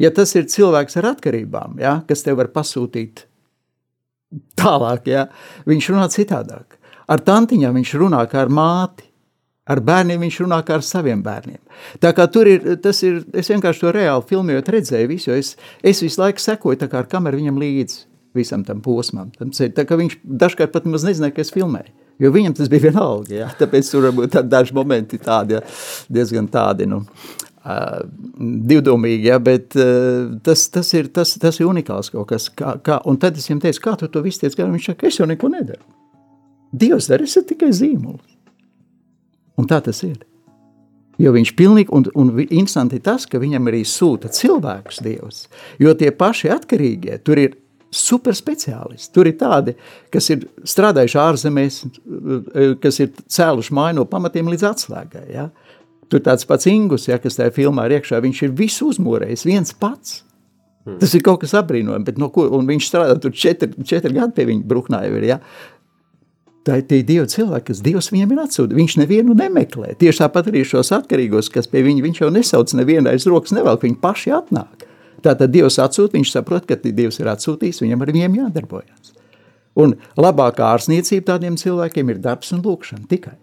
Ja 0.01 0.09
tas 0.11 0.33
ir 0.35 0.49
cilvēks 0.51 0.97
ar 0.99 1.13
atkarībām, 1.13 1.77
ja, 1.79 2.01
kas 2.07 2.25
tev 2.25 2.41
var 2.41 2.49
pasūtīt 2.51 3.27
tālāk, 4.59 5.09
ja, 5.11 5.27
viņš 5.69 5.91
runā 5.93 6.07
citādāk. 6.13 6.79
Ar 7.11 7.21
tantiņām 7.21 7.75
viņš 7.77 7.93
runā 8.01 8.23
kā 8.29 8.41
ar 8.45 8.53
māti, 8.53 9.05
ar 9.69 9.81
bērniem 9.85 10.21
viņš 10.25 10.39
runā 10.43 10.59
kā 10.65 10.77
ar 10.77 10.85
saviem 10.85 11.21
bērniem. 11.25 11.61
Tā 12.01 12.11
kā 12.17 12.27
tur 12.31 12.49
ir, 12.49 12.75
tas 12.81 13.01
ir, 13.05 13.23
es 13.33 13.49
vienkārši 13.49 13.85
to 13.85 13.93
reāli 13.95 14.27
filmējot 14.29 14.71
redzēju 14.77 15.11
visu, 15.11 15.31
jo 15.31 15.37
es, 15.41 15.55
es 15.81 16.01
visu 16.05 16.21
laiku 16.21 16.41
sekoju 16.41 16.81
tā 16.81 16.89
kā 16.91 17.01
ar 17.01 17.09
kameru 17.09 17.41
viņam 17.41 17.61
līdzi 17.61 18.03
visam 18.35 18.65
tam 18.67 18.81
posmam. 18.85 19.31
Tā 19.31 19.85
kā 19.87 19.97
viņš 19.97 20.19
dažkārt 20.23 20.73
pat 20.73 20.89
maz 20.89 21.05
nezināja, 21.07 21.37
ka 21.37 21.45
es 21.45 21.53
filmēju. 21.55 21.93
Jo 22.21 22.31
viņam 22.31 22.53
tas 22.55 22.69
bija 22.71 22.87
vienalga, 22.87 23.33
ja? 23.35 23.47
tāpēc 23.59 23.89
tur 23.91 24.05
varbūt 24.07 24.37
daži 24.47 24.75
momenti 24.75 25.17
tādi, 25.19 25.57
ja, 25.57 25.63
diezgan 26.07 26.47
tādi, 26.51 26.87
nu, 26.87 27.01
divdomīgi, 27.65 29.25
ja, 29.31 29.39
bet 29.41 29.73
tas, 30.45 30.67
tas, 30.69 30.91
ir, 30.93 31.09
tas, 31.13 31.33
tas 31.41 31.59
ir 31.59 31.69
unikāls 31.69 32.11
kaut 32.13 32.29
kas. 32.29 32.47
Kā, 32.53 32.75
kā, 32.85 32.99
un 33.09 33.17
tad 33.21 33.39
es 33.39 33.49
viņam 33.49 33.63
teicu, 33.63 33.81
kā 33.87 33.95
tu 33.99 34.09
to 34.11 34.21
visu 34.25 34.43
tiec 34.43 34.57
garām? 34.57 34.75
Viņš 34.77 34.91
saka, 34.91 35.09
es 35.09 35.17
jau 35.17 35.27
neko 35.29 35.49
nedaru. 35.53 35.81
Dievs 36.75 37.09
dara, 37.09 37.25
es 37.25 37.37
tikai 37.49 37.71
zīmols. 37.73 38.37
Un 39.57 39.69
tā 39.71 39.79
tas 39.81 40.03
ir. 40.05 40.19
Jo 41.17 41.31
viņš 41.31 41.53
pilnīgi, 41.55 41.89
un, 41.95 42.05
un 42.19 42.33
interesanti 42.43 42.99
tas, 43.01 43.25
ka 43.25 43.39
viņam 43.39 43.71
arī 43.71 43.85
sūta 43.87 44.29
cilvēkus 44.35 44.99
Dievs, 45.05 45.45
jo 45.79 45.93
tie 45.95 46.11
paši 46.11 46.51
atkarīgie, 46.51 47.21
tur 47.23 47.39
ir 47.39 47.55
super 47.95 48.35
speciālisti. 48.35 49.13
Tur 49.15 49.29
ir 49.29 49.37
tādi, 49.39 49.73
kas 50.11 50.27
ir 50.35 50.43
strādājuši 50.67 51.21
ārzemēs, 51.21 51.77
kas 52.83 52.99
ir 52.99 53.13
cēluši 53.31 53.77
māju 53.77 54.01
no 54.01 54.09
pamatiem 54.11 54.51
līdz 54.51 54.67
atslēgai, 54.73 55.29
ja. 55.31 55.47
Uh, 55.47 55.64
Tur 56.11 56.21
tāds 56.25 56.45
pats 56.45 56.67
Ingus, 56.69 57.07
ja, 57.09 57.17
kas 57.21 57.39
tajā 57.39 57.53
filmā 57.55 57.87
ir 57.87 57.97
iekšā, 57.97 58.19
viņš 58.21 58.41
ir 58.45 58.55
visu 58.57 58.89
uzmūrējis, 58.91 59.45
viens 59.47 59.73
pats. 59.73 60.21
Hmm. 60.85 60.99
Tas 61.01 61.15
ir 61.17 61.23
kaut 61.25 61.41
kas 61.41 61.55
apbrīnojams, 61.57 62.05
bet 62.05 62.19
no 62.21 62.29
ko, 62.33 62.45
un 62.53 62.67
viņš 62.69 62.89
strādā 62.91 63.15
tur 63.21 63.33
četri, 63.33 63.71
četri 63.89 64.13
gadi 64.13 64.35
pie 64.37 64.45
viņa 64.51 64.67
bruknāja 64.69 65.09
ir, 65.17 65.25
ja. 65.31 65.39
Tā 66.65 66.79
ir 66.81 66.85
tie 66.89 67.01
divi 67.05 67.25
cilvēki, 67.29 67.67
kas 67.67 67.81
Dievs 67.85 68.09
viņam 68.09 68.31
ir 68.33 68.41
atsūtījis. 68.41 68.77
Viņš 68.79 68.93
nevienu 68.97 69.35
nemeklē. 69.37 69.91
Tieši 70.01 70.23
tāpat 70.23 70.49
arī 70.49 70.63
šos 70.65 70.89
atkarīgos, 70.97 71.51
kas 71.53 71.69
pie 71.69 71.83
viņa, 71.85 72.01
viņš 72.05 72.21
jau 72.23 72.29
nesauc 72.33 72.73
nevienu 72.77 73.11
aiz 73.11 73.27
rokas 73.29 73.53
nevelk, 73.53 73.85
viņi 73.85 73.99
paši 74.01 74.33
atnāk. 74.33 74.87
Tātad 75.25 75.53
Dievs 75.53 75.77
atsūta, 75.81 76.17
viņš 76.17 76.33
saprot, 76.33 76.65
ka 76.65 76.77
Dievs 76.81 77.21
ir 77.21 77.29
atsūtījis, 77.33 77.83
viņam 77.85 78.01
ar 78.01 78.13
viņiem 78.13 78.39
jādarbojas. 78.41 79.13
Un 79.77 79.97
labākā 80.17 80.71
ārsniecība 80.73 81.35
tādiem 81.35 81.57
cilvēkiem 81.59 82.13
ir 82.13 82.21
darbs 82.23 82.53
un 82.55 82.65
lūkšana 82.65 83.05
tikai. 83.11 83.37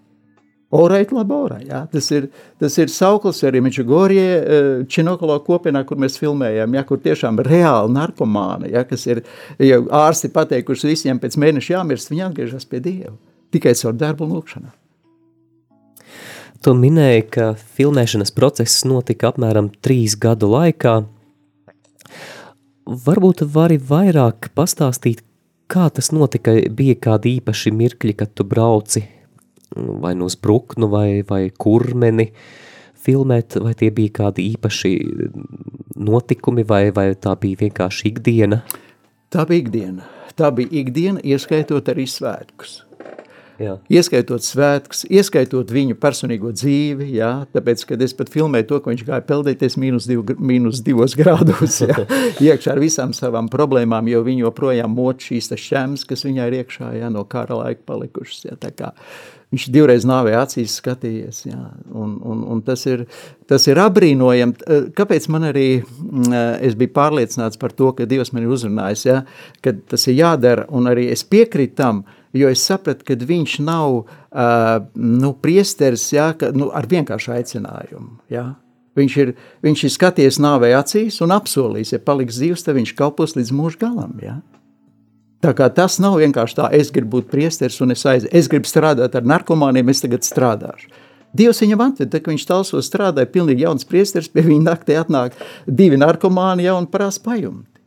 Orēt 0.73 1.11
labora, 1.13 1.59
jā. 1.61 1.83
Tas 1.93 2.07
ir, 2.17 2.31
tas 2.61 2.79
ir 2.81 2.89
sauklis 2.89 3.43
arī 3.45 3.61
Međugorje, 3.61 4.29
eh, 4.41 4.85
Činokolo 4.89 5.37
kopienā, 5.45 5.85
kur 5.85 5.99
mēs 6.01 6.17
filmējam, 6.17 6.73
jā, 6.73 6.85
kur 6.89 6.99
tiešām 6.99 7.43
reāli 7.45 7.93
narkomāni, 7.93 8.73
jā, 8.73 8.89
kas 8.89 9.07
ir, 9.07 9.23
ja 9.59 9.83
ārsti 9.83 10.33
pateikuši 10.33 10.89
visiem 10.89 11.21
pēc 11.21 11.37
mēneša 11.37 11.77
jāmirst, 11.77 12.09
viņi 12.09 12.25
atgriežas 12.25 12.65
pie 12.65 12.81
Dieva. 12.81 13.13
Tikai 13.53 13.75
caur 13.77 13.93
darbu 13.93 14.25
un 14.25 14.33
lūkšanā. 14.39 14.73
Tu 16.63 16.73
minēji, 16.79 17.29
ka 17.29 17.53
filmēšanas 17.77 18.33
process 18.33 18.85
notika 18.87 19.29
apmēram 19.29 19.69
trīs 19.83 20.17
gadu 20.17 20.49
laikā. 20.49 21.03
Varbūt 22.87 23.45
vari 23.45 23.77
vairāk 23.77 24.49
pastāstīt, 24.57 25.21
kā 25.69 25.91
tas 25.91 26.13
notika, 26.13 26.55
bija 26.71 26.95
kādi 26.95 27.41
īpaši 27.41 27.75
mirkļi, 27.77 28.15
kad 28.17 28.33
tu 28.33 28.45
brauci 28.49 29.05
vai 29.75 30.15
nu 30.19 30.29
uz 30.31 30.37
bruknu 30.37 30.89
vai, 30.93 31.23
vai 31.29 31.47
kurmeni 31.51 32.31
filmēt, 33.03 33.59
vai 33.63 33.75
tie 33.79 33.91
bija 33.95 34.17
kādi 34.21 34.47
īpaši 34.55 34.93
notikumi, 36.03 36.65
vai, 36.69 36.87
vai 36.95 37.13
tā 37.19 37.35
bija 37.41 37.65
vienkārši 37.65 38.13
ikdiena? 38.13 38.63
Tā 39.33 39.47
bija 39.49 39.65
ikdiena. 39.65 40.09
Tā 40.39 40.49
bija 40.55 40.71
ikdiena, 40.83 41.21
ieskaitot 41.25 41.89
arī 41.93 42.07
svētkus. 42.09 42.83
Jā. 43.63 43.77
Ieskaitot 43.93 44.45
svētkus, 44.45 45.05
ieskaitot 45.11 45.71
viņu 45.73 45.97
personīgo 46.03 46.53
dzīvi, 46.55 47.13
jā, 47.17 47.33
tāpēc, 47.55 47.85
kad 47.93 48.03
es 48.03 48.15
pat 48.19 48.33
filmēju 48.33 48.69
to, 48.71 48.81
ka 48.83 48.93
viņš 48.93 49.05
gāja 49.09 49.27
peldēties 49.29 49.79
mīnus, 49.81 50.09
div, 50.11 50.25
mīnus 50.39 50.83
divos 50.85 51.17
grādos, 51.21 51.83
jā, 51.85 52.07
iekšā 52.43 52.75
ar 52.75 52.83
visām 52.83 53.15
savām 53.17 53.51
problēmām, 53.53 54.11
jo 54.11 54.25
viņi 54.27 54.47
joprojām 54.47 54.97
mot 54.97 55.23
šīs 55.23 55.53
šķems, 55.53 56.07
kas 56.09 56.27
viņai 56.27 56.49
ir 56.51 56.59
iekšā, 56.63 56.97
jā, 56.99 57.13
no 57.13 57.23
kara 57.29 57.61
laika 57.63 57.87
palikušas, 57.93 58.49
jā, 58.51 58.59
tā 58.61 58.75
kā 58.77 58.93
Viņš 59.53 59.67
divreiz 59.69 60.07
nāvē 60.09 60.33
acīs 60.41 60.79
skatījies. 60.81 61.43
Jā, 61.51 61.61
un, 61.93 62.15
un, 62.25 62.41
un 62.55 62.63
tas 62.65 62.87
ir, 62.89 63.05
tas 63.51 63.67
ir 63.69 63.81
apbrīnojami. 63.83 64.57
Eh, 64.65 64.87
kāpēc 64.97 65.29
man 65.33 65.45
arī 65.51 65.67
mm, 65.83 66.31
eh, 66.33 66.55
es 66.71 66.77
biju 66.81 66.95
pārliecināts 66.97 67.61
par 67.61 67.75
to, 67.77 67.91
ka 67.97 68.09
Dievs 68.09 68.33
man 68.33 68.47
ir 68.47 68.55
uzrunājis, 68.57 69.05
ja, 69.11 69.19
ka 69.61 69.75
tas 69.93 70.09
ir 70.09 70.17
jādara, 70.23 70.65
un 70.73 70.89
arī 70.89 71.11
es 71.13 71.27
piekrītu 71.29 71.77
tam, 71.83 72.01
jo 72.37 72.51
es 72.53 72.65
sapratu, 72.65 73.05
ka 73.07 73.17
viņš 73.17 73.59
nav 73.65 74.03
uh, 74.03 74.07
nu, 74.95 75.33
priesteris 75.35 76.09
ja, 76.15 76.33
ka, 76.39 76.53
nu, 76.57 76.71
ar 76.75 76.89
vienkāršu 76.91 77.35
aicinājumu. 77.37 78.19
Ja. 78.33 78.53
Viņš 78.99 79.15
ir, 79.23 79.35
viņš 79.65 79.85
ir 79.87 79.93
skaties 79.93 80.41
nāvē 80.43 80.75
acīs 80.77 81.23
un 81.25 81.33
apsolījis, 81.33 81.95
ja 81.95 82.01
paliks 82.05 82.37
dzīvs, 82.41 82.65
tad 82.67 82.77
viņš 82.77 82.93
kalpos 82.99 83.37
līdz 83.39 83.53
mūža 83.57 83.81
galam. 83.87 84.19
Ja. 84.21 84.41
Tā 85.43 85.55
kā 85.59 85.67
tas 85.75 85.97
nav 86.03 86.21
vienkārši 86.21 86.59
tā, 86.59 86.69
es 86.77 86.93
gribu 86.95 87.17
būt 87.17 87.31
priesteris 87.33 87.81
un 87.83 87.97
es 87.97 88.05
aiz, 88.07 88.29
es 88.31 88.51
gribu 88.53 88.69
strādāt 88.69 89.17
ar 89.19 89.25
narkomāniem, 89.27 89.89
es 89.91 90.05
tagad 90.05 90.23
strādāšu. 90.29 90.93
Dievs 91.33 91.63
viņam 91.65 91.81
atved, 91.87 92.11
tad, 92.13 92.21
kad 92.21 92.35
viņš 92.35 92.45
talsos 92.47 92.89
strādāja, 92.91 93.31
pilnīgi 93.33 93.65
jauns 93.65 93.89
priesteris, 93.89 94.29
pie 94.29 94.45
viņa 94.45 94.67
naktī 94.67 94.99
atnāk 95.01 95.39
divi 95.67 95.97
narkomāni 95.97 96.69
jau 96.69 96.77
un 96.83 96.87
prasa 96.93 97.23
pajumti. 97.25 97.81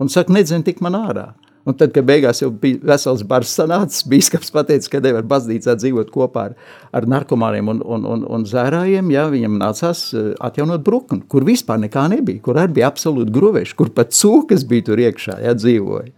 Un 0.00 0.08
saka, 0.08 0.32
nedzin 0.32 0.64
tik 0.64 0.80
man 0.80 0.96
ārā. 0.96 1.26
Un 1.68 1.76
tad, 1.76 1.92
kad 1.92 2.06
beigās 2.08 2.40
jau 2.40 2.48
bija 2.56 2.78
vesels 2.88 3.20
bars 3.28 3.50
sanācis, 3.52 4.06
bīskaps 4.08 4.52
pateica, 4.54 4.88
ka 4.94 5.02
nevar 5.04 5.26
baznīcā 5.28 5.74
dzīvot 5.76 6.08
kopā 6.14 6.46
ar, 6.48 6.54
ar 6.96 7.08
narkomāniem 7.10 7.68
un, 7.74 7.82
un, 7.84 8.06
un, 8.08 8.24
un 8.24 8.46
zērājiem, 8.48 9.10
jā, 9.12 9.26
viņam 9.34 9.58
nācās 9.60 10.06
eh, 10.14 10.30
atjaunot 10.40 10.84
brukni, 10.86 11.20
kur 11.28 11.44
vispār 11.44 11.82
nekā 11.82 12.06
nebija, 12.14 12.40
kur 12.46 12.62
arī 12.62 12.80
bija 12.80 12.88
absolūti 12.88 13.34
gruveši, 13.34 13.76
kur 13.76 13.92
pat 13.92 14.16
cūkas 14.16 14.64
bija 14.70 14.88
tur 14.88 15.04
iekšā, 15.04 15.36
jā, 15.44 15.54
dzīvoja. 15.58 16.16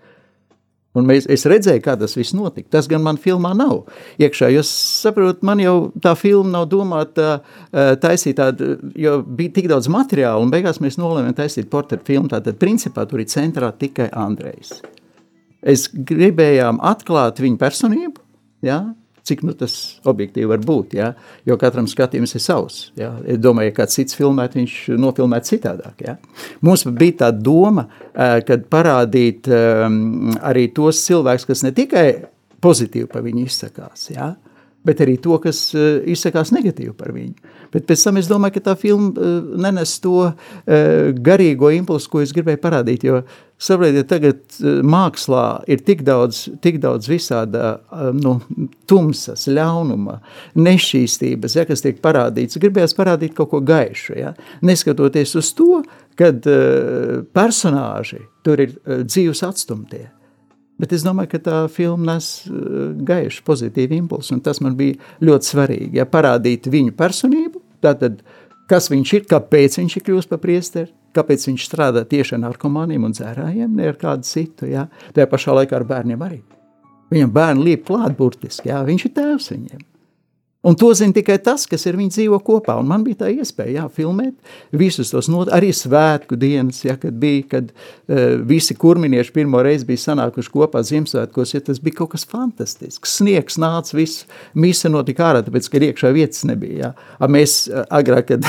Un 0.92 1.06
mēs, 1.08 1.24
es 1.32 1.46
redzēju, 1.48 1.80
kā 1.80 1.94
tas 1.96 2.12
viss 2.18 2.34
notika. 2.36 2.68
Tas 2.76 2.88
gan 2.90 3.00
man 3.00 3.16
filmā 3.20 3.54
nav 3.56 3.86
iekšā, 4.20 4.50
jo 4.52 4.60
saprot, 4.68 5.40
man 5.40 5.62
jau 5.62 5.76
tā 6.04 6.12
filma 6.20 6.58
nav 6.58 6.66
domāta 6.68 7.38
uh, 7.40 7.94
taisīt 8.00 8.36
tādu, 8.36 8.74
jo 9.00 9.18
bija 9.24 9.56
tik 9.56 9.70
daudz 9.72 9.88
materiāla, 9.92 10.42
un 10.44 10.52
beigās 10.52 10.82
mēs 10.84 11.00
nolēmām 11.00 11.32
taisīt 11.38 11.72
portretu 11.72 12.12
filmu, 12.12 12.28
tātad 12.32 12.60
principā 12.60 13.08
tur 13.08 13.24
ir 13.24 13.32
centrā 13.32 13.72
tikai 13.72 14.12
Andrejs. 14.12 14.82
Es 15.62 15.86
gribējām 15.92 16.80
atklāt 16.82 17.38
viņa 17.42 17.60
personību, 17.60 18.18
ja, 18.66 18.80
cik 19.22 19.44
nu, 19.46 19.54
tas 19.54 19.74
objektīvi 20.08 20.48
var 20.50 20.62
būt. 20.66 20.96
Ja? 20.98 21.12
Jo 21.46 21.56
katram 21.60 21.86
skatījums 21.90 22.34
ir 22.34 22.42
savs. 22.42 22.78
Ja? 22.98 23.12
Es 23.22 23.38
domāju, 23.38 23.74
ka 23.74 23.84
kāds 23.84 23.98
cits 23.98 24.18
filmēt, 24.18 24.56
viņš 24.58 24.76
nofilmēt 24.98 25.46
citādāk. 25.46 26.02
Ja? 26.02 26.16
Mums 26.66 26.84
bija 26.90 27.20
tā 27.24 27.32
doma, 27.36 27.86
kad 28.12 28.66
parādīt 28.72 29.46
arī 29.50 30.68
tos 30.74 31.04
cilvēkus, 31.06 31.46
kas 31.48 31.62
ne 31.66 31.74
tikai 31.76 32.06
pozitīvi 32.62 33.10
par 33.10 33.24
viņu 33.26 33.46
izsakās, 33.46 34.10
ja? 34.12 34.32
Bet 34.86 35.02
arī 35.04 35.16
to, 35.22 35.38
kas 35.42 35.64
uh, 35.76 36.02
izsakās 36.08 36.52
negatīvi 36.54 36.94
par 36.98 37.14
viņu. 37.14 37.54
Bet 37.72 37.86
pēc 37.88 38.04
tam 38.04 38.20
es 38.20 38.28
domāju, 38.28 38.58
ka 38.58 38.66
tā 38.70 38.76
filma 38.80 39.12
uh, 39.12 39.54
nenes 39.64 39.94
to 40.04 40.18
uh, 40.26 40.34
garīgo 41.16 41.72
impulsu, 41.74 42.10
ko 42.12 42.24
es 42.24 42.34
gribēju 42.36 42.62
parādīt, 42.62 43.08
jo 43.08 43.22
Saprotiet, 43.62 44.08
tagad 44.10 44.40
eh, 44.58 44.80
mākslā 44.82 45.62
ir 45.70 45.82
tik 45.86 46.02
daudz, 46.06 46.48
tik 46.64 46.80
daudz 46.82 47.06
visāda 47.10 47.76
eh, 47.78 48.08
nu, 48.16 48.34
tumsas, 48.90 49.46
ļaunuma, 49.46 50.18
nešķīstības, 50.58 51.56
ja, 51.60 51.66
kas 51.68 51.84
tiek 51.84 52.00
parādīts. 52.02 52.58
Gribējās 52.62 52.96
parādīt 52.98 53.36
kaut 53.38 53.52
ko 53.52 53.62
gaišu, 53.66 54.16
ja, 54.18 54.32
neskatoties 54.66 55.36
uz 55.38 55.52
to, 55.58 55.82
kad 56.18 56.44
personāži 57.32 58.18
tur 58.44 58.60
ir 58.60 58.74
dzīves 58.84 59.40
atstumtie. 59.46 60.10
Bet 60.82 60.92
es 60.96 61.04
domāju, 61.06 61.30
ka 61.30 61.38
tā 61.46 61.58
filma 61.70 62.16
nes 62.16 62.28
uh, 62.50 62.88
gaišu, 63.06 63.44
pozitīvu 63.46 64.00
impulsu, 64.00 64.40
tas 64.42 64.58
man 64.64 64.74
bija 64.78 64.98
ļoti 65.22 65.50
svarīgi. 65.52 66.00
Ja, 66.00 66.08
parādīt 66.10 66.66
viņu 66.72 66.96
personību, 66.98 67.62
tātad, 67.86 68.24
kas 68.70 68.90
viņš 68.90 69.12
ir, 69.20 69.28
kāpēc 69.30 69.78
viņš 69.78 69.96
ir 70.00 70.06
kļūst 70.08 70.32
par 70.32 70.42
priesteri, 70.42 70.90
kāpēc 71.14 71.46
viņš 71.46 71.68
strādā 71.68 72.02
tieši 72.08 72.34
ar 72.34 72.42
narkomāniem 72.48 73.06
un 73.06 73.14
dzērājiem, 73.14 73.70
ne 73.78 73.92
ar 73.92 74.00
kādu 74.00 74.26
citu. 74.26 74.66
Ja? 74.70 74.88
Tajā 75.14 75.28
pašā 75.30 75.54
laikā 75.60 75.78
ar 75.78 75.86
bērniem 75.86 76.26
arī. 76.26 76.42
Viņam 77.12 77.32
bērni 77.36 77.66
liep 77.68 77.86
klāt 77.86 78.16
burtiski, 78.18 78.72
ja? 78.72 78.82
viņš 78.88 79.06
ir 79.06 79.16
tēvs 79.20 79.50
viņiem. 79.54 79.86
Un 80.62 80.76
to 80.78 80.92
zina 80.94 81.10
tikai 81.10 81.40
tas, 81.42 81.64
kas 81.66 81.88
ar 81.90 81.96
viņu 81.98 82.12
dzīvo 82.14 82.36
kopā. 82.46 82.76
Un 82.78 82.86
man 82.86 83.02
bija 83.02 83.24
tā 83.24 83.30
iespēja 83.34 83.80
jā, 83.80 83.86
filmēt 83.96 84.36
visus 84.78 85.10
tos 85.10 85.26
not, 85.32 85.50
arī 85.50 85.72
svētku 85.74 86.38
dienas, 86.38 86.84
ja, 86.84 86.94
kad 87.02 87.16
bija, 87.18 87.42
kad 87.56 87.72
uh, 87.72 88.38
visi 88.46 88.76
kurminieši 88.78 89.34
pirmo 89.34 89.58
reizi 89.66 89.88
bija 89.88 90.04
sanākuši 90.04 90.54
kopā 90.54 90.84
Ziemassvētkos, 90.86 91.56
ja 91.56 91.64
tas 91.66 91.82
bija 91.82 91.98
kaut 91.98 92.12
kas 92.14 92.26
fantastisks. 92.30 93.16
Sniegs 93.18 93.58
nāca, 93.58 93.96
viss 93.98 94.22
mise 94.54 94.90
notika 94.92 95.32
ārā, 95.32 95.42
tāpēc, 95.42 95.66
ka 95.66 95.82
iekšā 95.82 96.14
vietas 96.14 96.46
nebija. 96.46 96.78
Ja. 96.78 97.10
A 97.18 97.26
mēs 97.26 97.66
agrāk, 97.90 98.30
kad 98.30 98.46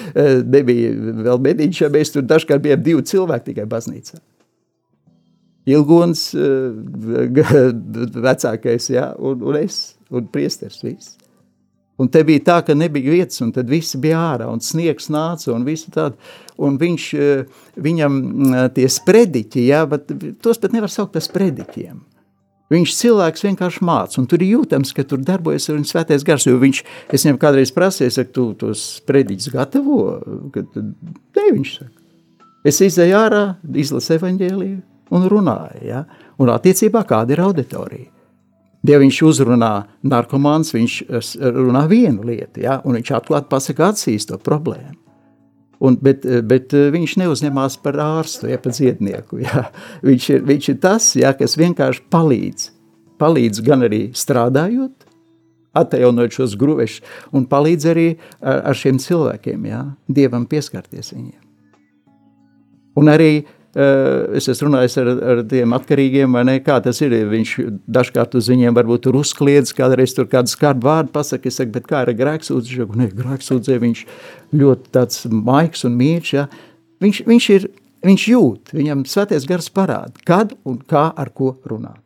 nebija 0.56 0.96
vēl 1.28 1.44
mediņš, 1.44 1.84
ja 1.84 1.92
mēs 1.92 2.16
tur 2.16 2.24
dažkārt 2.24 2.64
bijām 2.64 2.88
divi 2.88 3.04
cilvēki 3.12 3.50
tikai 3.52 3.68
baznīcā. 3.68 4.16
Ilgons, 5.68 6.30
uh, 6.40 6.72
vecākais, 8.30 8.92
ja, 8.96 9.10
un, 9.20 9.44
un 9.44 9.60
es, 9.60 9.90
un 10.08 10.32
priesters, 10.32 10.80
viss. 10.88 11.19
Un 12.00 12.08
te 12.08 12.22
bija 12.24 12.40
tā, 12.46 12.58
ka 12.64 12.76
nebija 12.78 13.12
vietas, 13.12 13.42
un 13.44 13.50
tad 13.52 13.68
visi 13.68 13.98
bija 14.00 14.20
ārā, 14.32 14.46
un 14.48 14.62
sniegs 14.64 15.10
nāca, 15.12 15.50
un 15.52 15.66
visu 15.66 15.92
tādu. 15.92 16.16
Un 16.60 16.78
viņš, 16.80 17.08
eh, 17.16 17.66
viņam 17.76 18.14
eh, 18.54 18.68
tie 18.76 18.86
sprediķi, 18.88 19.66
jā, 19.68 19.82
bet 19.88 20.08
tos 20.40 20.60
pat 20.60 20.72
nevar 20.76 20.92
saukt 20.92 21.12
par 21.12 21.24
sprediķiem. 21.24 21.98
Viņš 22.70 22.92
cilvēks 22.94 23.42
vienkārši 23.44 23.82
māca, 23.82 24.20
un 24.20 24.28
tur 24.30 24.40
ir 24.44 24.52
jūtams, 24.54 24.92
ka 24.94 25.02
tur 25.02 25.18
darbojas 25.26 25.66
arī 25.72 25.82
svētais 25.88 26.22
gars, 26.24 26.46
jo 26.46 26.54
viņš, 26.62 26.82
es 27.10 27.24
viņam 27.26 27.40
kādreiz 27.42 27.72
prasīju, 27.74 28.14
saka, 28.14 28.30
tu 28.36 28.44
tos 28.60 28.84
sprediķus 29.00 29.50
gatavo? 29.56 30.04
Kad, 30.54 30.78
ne, 30.78 31.48
viņš 31.50 31.72
saka. 31.80 31.96
Es 32.70 32.78
izēju 32.84 33.16
ārā, 33.16 33.42
izlasu 33.74 34.14
evaņģēliju 34.18 34.78
un 35.16 35.28
runāju, 35.32 35.82
ja? 35.82 36.04
un 36.38 36.52
attiecībā 36.54 37.02
kāda 37.08 37.34
ir 37.34 37.42
auditorija. 37.42 38.19
Ja 38.88 38.96
viņš 39.00 39.18
uzrunā 39.28 39.72
narkomāns, 40.08 40.72
viņš 40.72 40.94
runā 41.52 41.84
vienu 41.90 42.24
lietu, 42.24 42.62
ja, 42.64 42.78
un 42.84 42.96
viņš 42.96 43.12
atklāti 43.18 43.50
pasaka 43.52 43.90
atsīs 43.92 44.28
to 44.30 44.38
problēmu. 44.40 44.96
Un, 45.84 45.96
bet, 46.00 46.24
bet 46.44 46.72
viņš 46.72 47.16
neuzņemās 47.22 47.78
par 47.84 47.96
ārstu, 48.04 48.50
ja 48.52 48.58
par 48.60 48.74
dziednieku. 48.76 49.38
Ja. 49.40 49.62
Viņš, 50.08 50.26
ir, 50.34 50.42
viņš 50.44 50.66
ir 50.74 50.76
tas, 50.80 51.06
ja, 51.16 51.30
kas 51.32 51.56
vienkārši 51.56 52.02
palīdz. 52.12 52.66
Palīdz 53.20 53.62
gan 53.64 53.86
arī 53.86 54.02
strādājot, 54.16 55.06
atjaunot 55.80 56.36
šos 56.36 56.58
gruvešus, 56.60 57.00
un 57.32 57.46
palīdz 57.48 57.88
arī 57.94 58.06
ar, 58.42 58.60
ar 58.72 58.76
šiem 58.76 59.00
cilvēkiem, 59.00 59.64
ja, 59.72 59.86
Dievam 60.04 60.44
pieskarties 60.52 61.14
viņiem. 61.16 61.40
Un 63.00 63.08
arī 63.08 63.32
uh, 63.38 63.48
Eh, 63.48 63.59
es 63.74 64.48
esmu 64.50 64.66
runājis 64.66 64.96
ar, 64.98 65.08
ar 65.32 65.40
tiem 65.46 65.74
atkarīgiem, 65.76 66.32
vai 66.34 66.42
ne, 66.48 66.56
kā 66.64 66.80
tas 66.82 66.98
ir. 67.04 67.14
Viņš 67.30 67.52
dažkārt 67.86 68.34
uz 68.38 68.48
viņiem 68.50 68.74
varbūt 68.74 69.04
tur 69.06 69.20
uzkliedz, 69.20 69.70
kādreiz 69.76 70.14
tur 70.16 70.26
kādu 70.30 70.50
skarbu 70.50 70.88
vārdu 70.88 71.14
pasaka, 71.14 71.46
es 71.46 71.60
saku, 71.60 71.76
bet 71.76 71.86
kā 71.86 72.02
ar 72.02 72.10
grēksūdzi? 72.18 72.88
Ne, 72.98 73.10
grēksūdzē 73.14 73.78
viņš 73.84 74.04
ļoti 74.58 74.94
tāds 74.96 75.24
maiks 75.30 75.86
un 75.86 75.96
mīļš, 76.00 76.34
ja. 76.34 76.48
Viņš, 77.00 77.22
viņš 77.30 77.48
ir, 77.54 77.70
viņš 78.10 78.28
jūt, 78.34 78.74
viņam 78.76 79.06
svētais 79.08 79.46
gars 79.48 79.70
parāda, 79.72 80.18
kad 80.26 80.56
un 80.66 80.82
kā 80.82 81.06
ar 81.14 81.30
ko 81.30 81.54
runāt. 81.62 82.02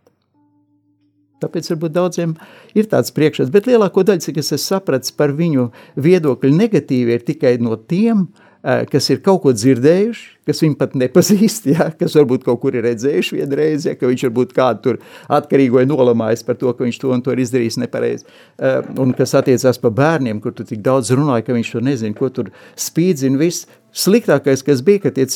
Tāpēc 1.43 1.67
varbūt 1.73 1.93
daudziem 1.97 2.37
ir 2.77 2.87
tāds 2.93 3.13
priekšstats, 3.13 3.53
bet 3.53 3.67
lielāko 3.69 4.05
daļu, 4.07 4.23
cik 4.23 4.39
es 4.41 4.53
esmu 4.55 4.65
sapratis 4.65 5.13
par 5.17 5.33
viņu 5.37 5.71
viedokļu 6.01 6.53
negatīvi, 6.55 7.17
ir 7.17 7.25
tikai 7.27 7.57
no 7.61 7.77
tiem, 7.77 8.29
uh, 8.29 8.44
Eh, 8.44 8.44
kas 8.65 9.11
ir 9.13 9.21
kaut 9.25 9.43
ko 9.45 9.53
dzirdējuši, 9.53 10.31
kas 10.49 10.63
viņu 10.65 10.77
pat 10.81 10.95
nepazīst, 10.97 11.69
ja, 11.75 11.91
kas 11.99 12.17
varbūt 12.17 12.47
kaut 12.47 12.63
kur 12.63 12.77
ir 12.77 12.87
redzējuši 12.87 13.39
vienreiz, 13.41 13.85
ja, 13.89 13.95
ka 13.99 14.09
viņš 14.09 14.27
varbūt 14.29 14.57
kādu 14.57 14.83
tur 14.87 15.01
atkarīgo 15.33 15.83
ir 15.83 15.91
nolamājis 15.91 16.45
par 16.47 16.59
to, 16.61 16.73
ka 16.73 16.87
viņš 16.87 17.01
to 17.03 17.13
un 17.13 17.25
to 17.25 17.35
ir 17.35 17.45
izdarījis 17.45 17.81
nepareizi. 17.83 18.27
Eh, 18.57 18.81
un 19.05 19.15
kas 19.17 19.37
attiecās 19.37 19.81
par 19.83 19.95
bērniem, 20.01 20.41
kur 20.45 20.57
tu 20.57 20.67
tik 20.69 20.83
daudz 20.85 21.13
runāji, 21.13 21.47
ka 21.47 21.57
viņš 21.57 21.73
to 21.77 21.85
nezina, 21.85 22.17
ko 22.17 22.33
tur 22.33 22.53
spīdzina 22.81 23.41
viss. 23.41 23.69
Sliktākais, 23.95 24.65
kas 24.67 24.81
bija, 24.83 25.05
ka 25.05 25.13
tie 25.15 25.29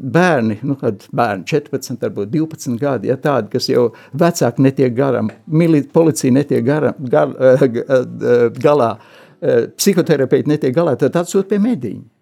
bērni, 0.00 0.62
nu, 0.64 0.78
kad 0.80 1.04
bērni 1.12 1.44
14, 1.50 1.98
varbūt 2.00 2.30
12 2.32 2.78
gadi, 2.80 3.10
ja 3.10 3.18
tādi, 3.20 3.50
kas 3.52 3.68
jau 3.68 3.90
vecāki 4.16 4.64
netiek 4.64 4.94
garam, 4.96 5.28
mili, 5.44 5.82
policija 5.92 6.32
netiek 6.32 6.64
garam, 6.64 6.96
gar, 7.12 7.34
eh, 7.66 8.48
galā, 8.56 8.96
psihoterapeiti 9.76 10.48
netiek 10.48 10.72
galā, 10.72 10.94
tad 10.96 11.18
atsūt 11.20 11.50
pie 11.50 11.58
mediņa. 11.60 12.15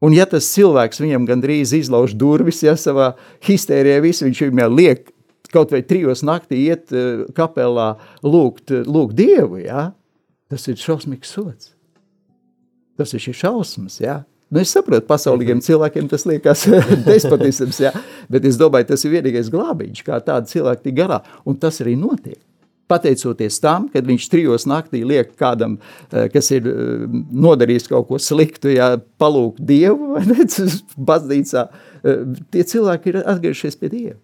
Un 0.00 0.14
ja 0.16 0.24
tas 0.28 0.48
cilvēks 0.54 1.02
viņam 1.02 1.26
gandrīz 1.28 1.74
izlauž 1.76 2.14
durvis, 2.16 2.62
ja 2.64 2.72
savā 2.80 3.12
histērijā 3.44 4.00
visu 4.04 4.26
viņš 4.26 4.42
viņam 4.46 4.76
liek 4.76 5.10
kaut 5.52 5.72
vai 5.74 5.82
trijos 5.84 6.22
naktī 6.24 6.62
iet 6.70 6.94
uh, 6.94 7.26
kapelā 7.36 7.92
lūgt, 8.24 8.70
uh, 8.72 8.86
lūgt 8.86 9.18
Dievu, 9.18 9.60
ja? 9.64 9.90
tas 10.50 10.66
ir 10.70 10.80
šausmīgs 10.80 11.30
sots. 11.30 11.72
Tas 12.98 13.12
ir 13.16 13.22
šausmas, 13.22 14.00
ja? 14.02 14.22
Nu, 14.50 14.62
es 14.62 14.72
saprotu, 14.74 15.04
pasaulīgiem 15.06 15.60
cilvēkiem 15.62 16.08
tas 16.10 16.24
liekas 16.26 16.64
despotisms, 17.06 17.82
ja? 17.84 17.92
bet 18.32 18.46
es 18.48 18.58
domāju, 18.58 18.88
tas 18.94 19.04
ir 19.04 19.18
vienīgais 19.18 19.52
glābiņš, 19.52 20.04
kā 20.06 20.22
tādi 20.24 20.54
cilvēki 20.54 20.88
tik 20.88 20.96
galā, 21.02 21.20
un 21.46 21.60
tas 21.60 21.82
arī 21.84 21.98
notiek 21.98 22.40
pateicoties 22.90 23.60
tam, 23.62 23.86
kad 23.92 24.06
viņš 24.08 24.26
trijos 24.32 24.66
naktī 24.68 25.02
liek 25.06 25.32
kādam, 25.38 25.78
eh, 26.10 26.28
kas 26.32 26.50
ir 26.54 26.66
eh, 26.66 27.04
nodarījis 27.46 27.88
kaut 27.90 28.08
ko 28.08 28.18
sliktu, 28.20 28.72
ja 28.74 28.96
palūk 29.20 29.60
Dievu, 29.70 30.18
baznīcā, 31.10 31.66
eh, 32.02 32.26
tie 32.50 32.66
cilvēki 32.74 33.14
ir 33.14 33.22
atgriežies 33.22 33.78
pie 33.80 33.92
Dieva. 33.92 34.18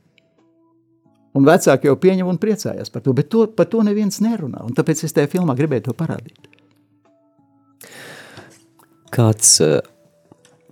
Un 1.37 1.45
vecāki 1.45 1.91
jau 1.91 1.99
pieņem 2.01 2.29
un 2.31 2.41
priecājās 2.41 2.91
par 2.93 3.05
to, 3.05 3.13
bet 3.17 3.29
to, 3.33 3.45
par 3.53 3.69
to 3.69 3.83
neviens 3.85 4.23
nerunā, 4.25 4.63
un 4.65 4.77
tāpēc 4.77 5.05
es 5.05 5.13
tajā 5.13 5.29
filmā 5.35 5.57
gribēju 5.59 5.91
to 5.91 5.97
parādīt. 5.97 6.49
Kāds 9.13 9.59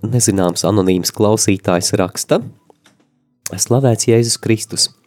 nezināms 0.05 0.65
anonīms 0.65 1.13
klausītājs 1.15 1.93
raksta, 2.01 2.41
slavēts 3.53 4.09
Jēzus 4.09 4.41
Kristus– 4.41 4.89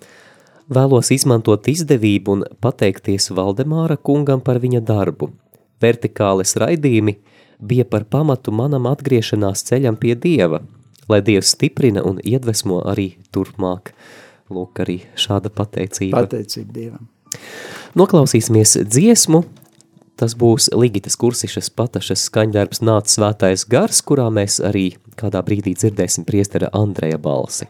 Vēlos 0.67 1.13
izmantot 1.15 1.67
izdevību 1.71 2.33
un 2.35 2.41
pateikties 2.59 3.29
Valdemāra 3.31 3.95
kungam 3.95 4.41
par 4.43 4.59
viņa 4.59 4.81
darbu. 4.83 5.31
vertikāles 5.81 6.55
raidījumi 6.57 7.13
bija 7.61 7.85
par 7.85 8.03
pamatu 8.09 8.51
manam 8.51 8.87
atgriešanās 8.89 9.63
ceļam 9.63 9.95
pie 9.95 10.15
Dieva, 10.15 10.61
lai 11.07 11.21
Dievs 11.21 11.53
stiprina 11.53 12.03
un 12.03 12.19
iedvesmo 12.23 12.81
arī 12.85 13.15
turpmāk. 13.31 13.93
Lūk, 14.49 14.81
arī 14.83 15.01
šāda 15.15 15.51
pateicība. 15.53 16.25
Pateicība 16.25 16.73
Dievam. 16.73 17.07
Noklausīsimies 17.95 18.77
dziesmu, 18.87 19.43
tas 20.19 20.35
būs 20.35 20.71
Ligitas 20.75 21.15
Kursišas 21.19 21.69
patašas 21.69 22.27
skaņdarbs 22.27 22.81
Nāc 22.81 23.11
svētais 23.11 23.67
gars, 23.69 24.01
kurā 24.01 24.27
mēs 24.33 24.59
arī 24.63 24.89
kādā 25.19 25.43
brīdī 25.43 25.75
dzirdēsim 25.77 26.27
priestera 26.27 26.71
Andreja 26.73 27.19
balsi. 27.21 27.69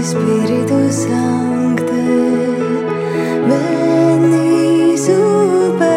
Espíritu 0.00 0.90
Santo, 0.90 1.92
ven 3.48 4.22
y 4.32 4.96
supernos, 4.96 5.89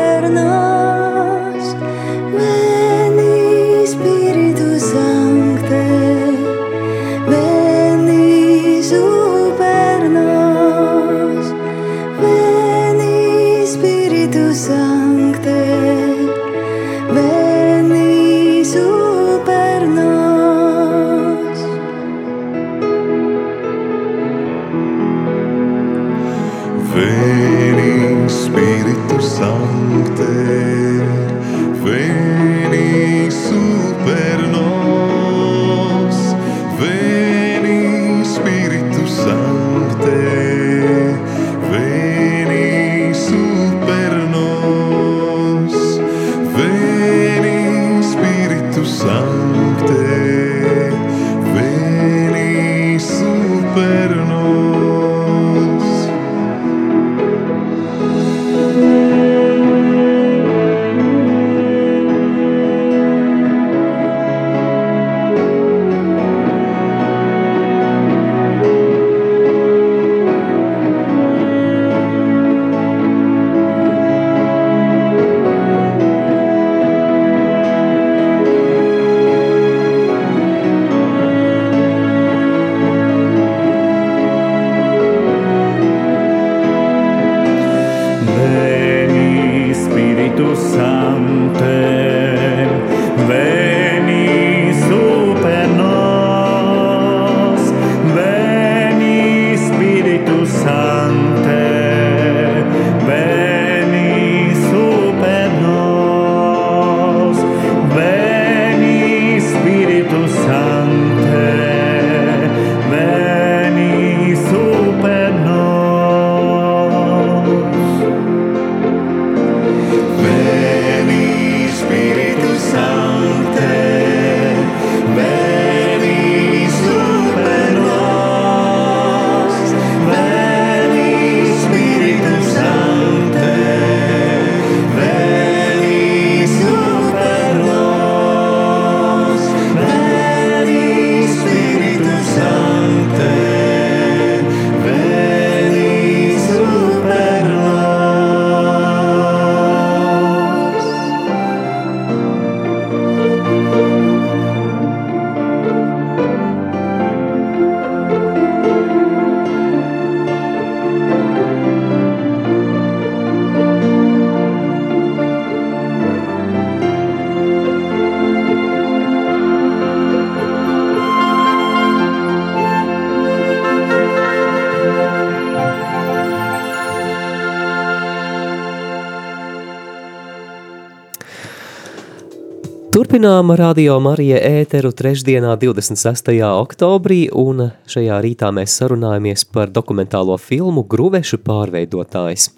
Turpinām 183.24 183.54
Radio 183.56 183.94
Marija 184.04 184.36
ēteru 184.44 184.90
trešdienā 184.92 185.54
26. 185.56 186.34
oktobrī, 186.44 187.30
un 187.32 187.70
šajā 187.88 188.18
rītā 188.20 188.50
mēs 188.52 188.74
sarunājamies 188.82 189.46
par 189.48 189.70
dokumentālo 189.72 190.36
filmu 190.36 190.82
Gruvešu 190.92 191.38
pārveidotājs. 191.46 192.50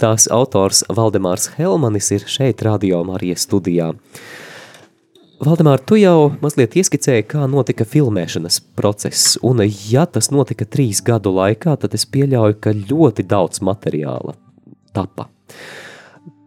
Tās 0.00 0.24
autors 0.32 0.80
Valdemārs 0.88 1.50
Helmanis 1.58 2.08
ir 2.16 2.24
šeit 2.24 2.64
Radio 2.64 3.02
Marija 3.04 3.36
studijā. 3.36 3.90
Valdemār, 5.44 5.84
tu 5.84 6.00
jau 6.00 6.30
mazliet 6.40 6.78
ieskicēji, 6.80 7.26
kā 7.34 7.44
notika 7.44 7.84
filmēšanas 7.84 8.62
process, 8.80 9.34
un 9.44 9.60
ja 9.90 10.06
tas 10.08 10.32
notika 10.32 10.64
trīs 10.64 11.04
gadu 11.04 11.34
laikā, 11.36 11.76
tad 11.84 11.98
es 12.00 12.08
pieļauju, 12.08 12.56
ka 12.64 12.72
ļoti 12.78 13.28
daudz 13.28 13.60
materiāla 13.60 14.38
tapa. 14.96 15.28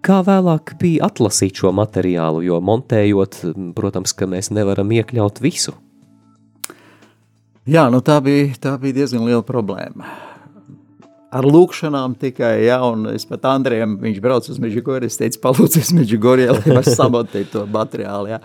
Kā 0.02 0.24
vēlāk 0.26 0.74
bija 0.82 1.06
atlasīt 1.12 1.60
šo 1.62 1.70
materiālu, 1.78 2.42
jo 2.42 2.58
montējot, 2.66 3.38
protams, 3.78 4.16
ka 4.18 4.26
mēs 4.30 4.50
nevaram 4.50 4.90
iekļaut 4.90 5.38
visu. 5.44 5.76
Jā, 7.70 7.84
nu 7.94 8.00
tā 8.02 8.16
bija, 8.26 8.48
tā 8.58 8.74
bija 8.82 8.98
diezgan 8.98 9.28
liela 9.28 9.44
problēma. 9.46 10.08
Ar 11.32 11.46
lūkšanām 11.46 12.16
tikai, 12.20 12.64
jā, 12.66 12.80
un 12.82 13.12
es 13.12 13.28
pat 13.30 13.46
Andrejam, 13.52 13.94
viņš 14.02 14.18
brauc 14.24 14.50
uz 14.50 14.58
Meģigori, 14.60 15.08
es 15.08 15.20
teicu, 15.22 15.38
palūdzies 15.44 15.94
Meģigori, 15.96 16.50
lai 16.50 16.74
var 16.80 16.90
samontēt 16.90 17.54
to 17.54 17.68
materiālu, 17.70 18.34
jā. 18.34 18.42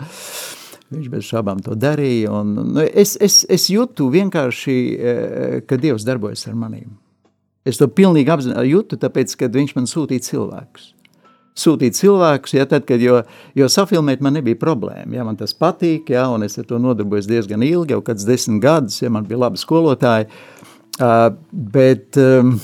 Viņš 0.93 1.07
bez 1.11 1.25
šābām 1.27 1.63
to 1.65 1.73
darīja, 1.75 2.35
un 2.37 2.53
nu, 2.77 2.83
es, 2.85 3.15
es, 3.19 3.41
es 3.49 3.65
jūtu 3.73 4.11
vienkārši, 4.13 4.75
eh, 4.77 5.57
ka 5.67 5.81
Dievs 5.81 6.05
darbojas 6.07 6.45
ar 6.47 6.55
manīm. 6.55 6.93
Es 7.67 7.81
to 7.81 7.89
pilnīgi 7.91 8.31
apzināju, 8.31 8.77
jūtu, 8.77 9.01
tāpēc, 9.01 9.33
kad 9.41 9.57
viņš 9.57 9.73
man 9.75 9.89
sūtīja 9.89 10.29
cilvēkus 10.29 10.93
sūtīt 11.57 11.97
cilvēkus, 11.97 12.55
ja, 12.57 12.65
tad, 12.69 12.85
kad, 12.89 13.01
jo, 13.03 13.21
jo 13.57 13.69
safilmēt 13.71 14.23
man 14.23 14.37
nebija 14.37 14.59
problēma, 14.61 15.09
ja, 15.17 15.25
man 15.27 15.39
tas 15.39 15.55
patīk, 15.57 16.11
ja, 16.13 16.27
un 16.33 16.45
es 16.47 16.57
ar 16.61 16.67
to 16.69 16.79
nodarbojos 16.81 17.29
diezgan 17.29 17.65
ilgi, 17.65 17.95
jau 17.95 18.03
kāds 18.05 18.27
desmit 18.27 18.61
gadus, 18.63 19.01
ja 19.01 19.11
man 19.13 19.27
bija 19.27 19.45
labi 19.47 19.61
skolotāji, 19.61 20.29
uh, 20.99 21.29
bet 21.51 22.19
um, 22.21 22.57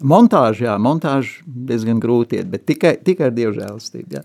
Montāža, 0.00 0.64
jā, 0.64 0.74
montāža 0.80 1.42
diezgan 1.44 1.98
grūti 2.00 2.38
iet, 2.38 2.46
bet 2.48 2.62
tikai, 2.68 2.94
tikai 3.04 3.26
ar 3.28 3.34
dievžēlistību, 3.36 4.16
jā. 4.16 4.22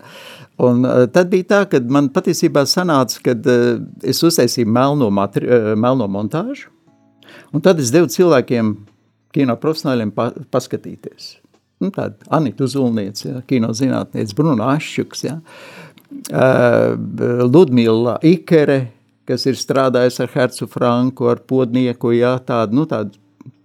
Un 0.64 0.86
uh, 0.88 1.02
tad 1.12 1.28
bija 1.32 1.48
tā, 1.50 1.58
ka 1.68 1.82
man 1.92 2.08
patiesībā 2.14 2.62
sanāca, 2.68 3.20
kad 3.26 3.44
uh, 3.52 3.82
es 4.00 4.22
uztaisīju 4.24 4.70
melno, 4.72 5.10
matri, 5.12 5.44
uh, 5.44 5.74
melno 5.76 6.08
montāžu, 6.08 6.70
un 7.52 7.64
tad 7.64 7.82
es 7.82 7.92
devu 7.92 8.08
cilvēkiem, 8.12 8.72
kino 9.36 9.58
profesionāļiem 9.60 10.14
pa, 10.16 10.30
paskatīties. 10.54 11.34
Nu, 11.82 11.90
tāda 11.92 12.16
Anita 12.32 12.64
Uzulniece, 12.64 13.28
jā, 13.28 13.40
kino 13.48 13.72
zinātniece, 13.76 14.34
Bruno 14.36 14.64
Ašķuks. 14.72 15.26
Uh, 16.32 16.94
Ludmila 17.44 18.16
Ikere, 18.24 18.78
kas 19.28 19.44
ir 19.50 19.58
strādājis 19.60 20.20
ar 20.24 20.32
Hercu 20.32 20.68
Franku, 20.70 21.28
ar 21.28 21.42
Podnieku, 21.44 22.14
jā, 22.16 22.36
tādu, 22.46 22.80
nu, 22.80 22.86
tādu 22.88 23.18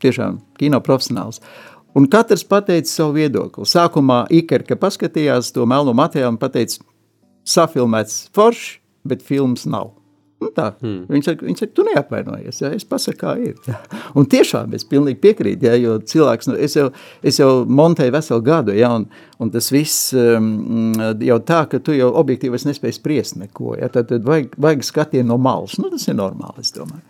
tiešām 0.03 0.41
kino 0.59 0.81
profesionāls. 0.83 1.39
Un 1.95 2.07
katrs 2.11 2.43
pateica 2.47 2.87
savu 2.87 3.17
viedokli. 3.19 3.67
Sākumā 3.67 4.23
Ikerka 4.31 4.77
paskatījās 4.79 5.51
to 5.55 5.65
melno 5.67 5.95
materiālu 5.95 6.35
un 6.35 6.41
pateica, 6.41 6.83
safilmēts 7.47 8.29
forši, 8.35 8.77
bet 9.07 9.23
filmas 9.25 9.65
nav. 9.67 9.91
Nu 10.41 10.49
tā, 10.49 10.71
hmm. 10.81 11.03
Viņš 11.11 11.27
saka, 11.27 11.45
viņš 11.45 11.59
saka, 11.61 11.73
tu 11.77 11.83
neapvainojies, 11.85 12.59
ja? 12.63 12.71
es 12.73 12.85
pasaku, 12.89 13.19
kā 13.21 13.35
ir. 13.37 13.57
Ja? 13.69 13.77
Un 14.17 14.25
tiešām 14.29 14.71
es 14.73 14.87
pilnīgi 14.89 15.19
piekrītu, 15.21 15.67
ja? 15.69 15.75
jo 15.77 15.99
cilvēks, 16.01 16.49
nu, 16.49 16.55
es, 16.57 16.73
jau, 16.79 16.87
es 17.21 17.37
jau 17.37 17.49
montēju 17.69 18.15
veselu 18.15 18.41
gadu, 18.47 18.73
ja? 18.73 18.89
un, 18.97 19.05
un 19.37 19.51
tas 19.53 19.69
viss 19.73 20.15
um, 20.17 20.95
jau 21.21 21.37
tā, 21.45 21.59
ka 21.69 21.77
tu 21.85 21.93
jau 21.93 22.09
objektīvi 22.23 22.57
es 22.57 22.65
nespēju 22.65 22.97
spriest 22.97 23.37
neko, 23.37 23.75
ja? 23.77 23.91
tad, 23.93 24.09
tad 24.09 24.25
vajag, 24.25 24.57
vajag 24.65 24.87
skatienu 24.89 25.29
no 25.29 25.37
malas, 25.37 25.77
nu 25.77 25.93
tas 25.93 26.09
ir 26.09 26.17
normāli, 26.17 26.65
es 26.65 26.73
domāju. 26.73 27.05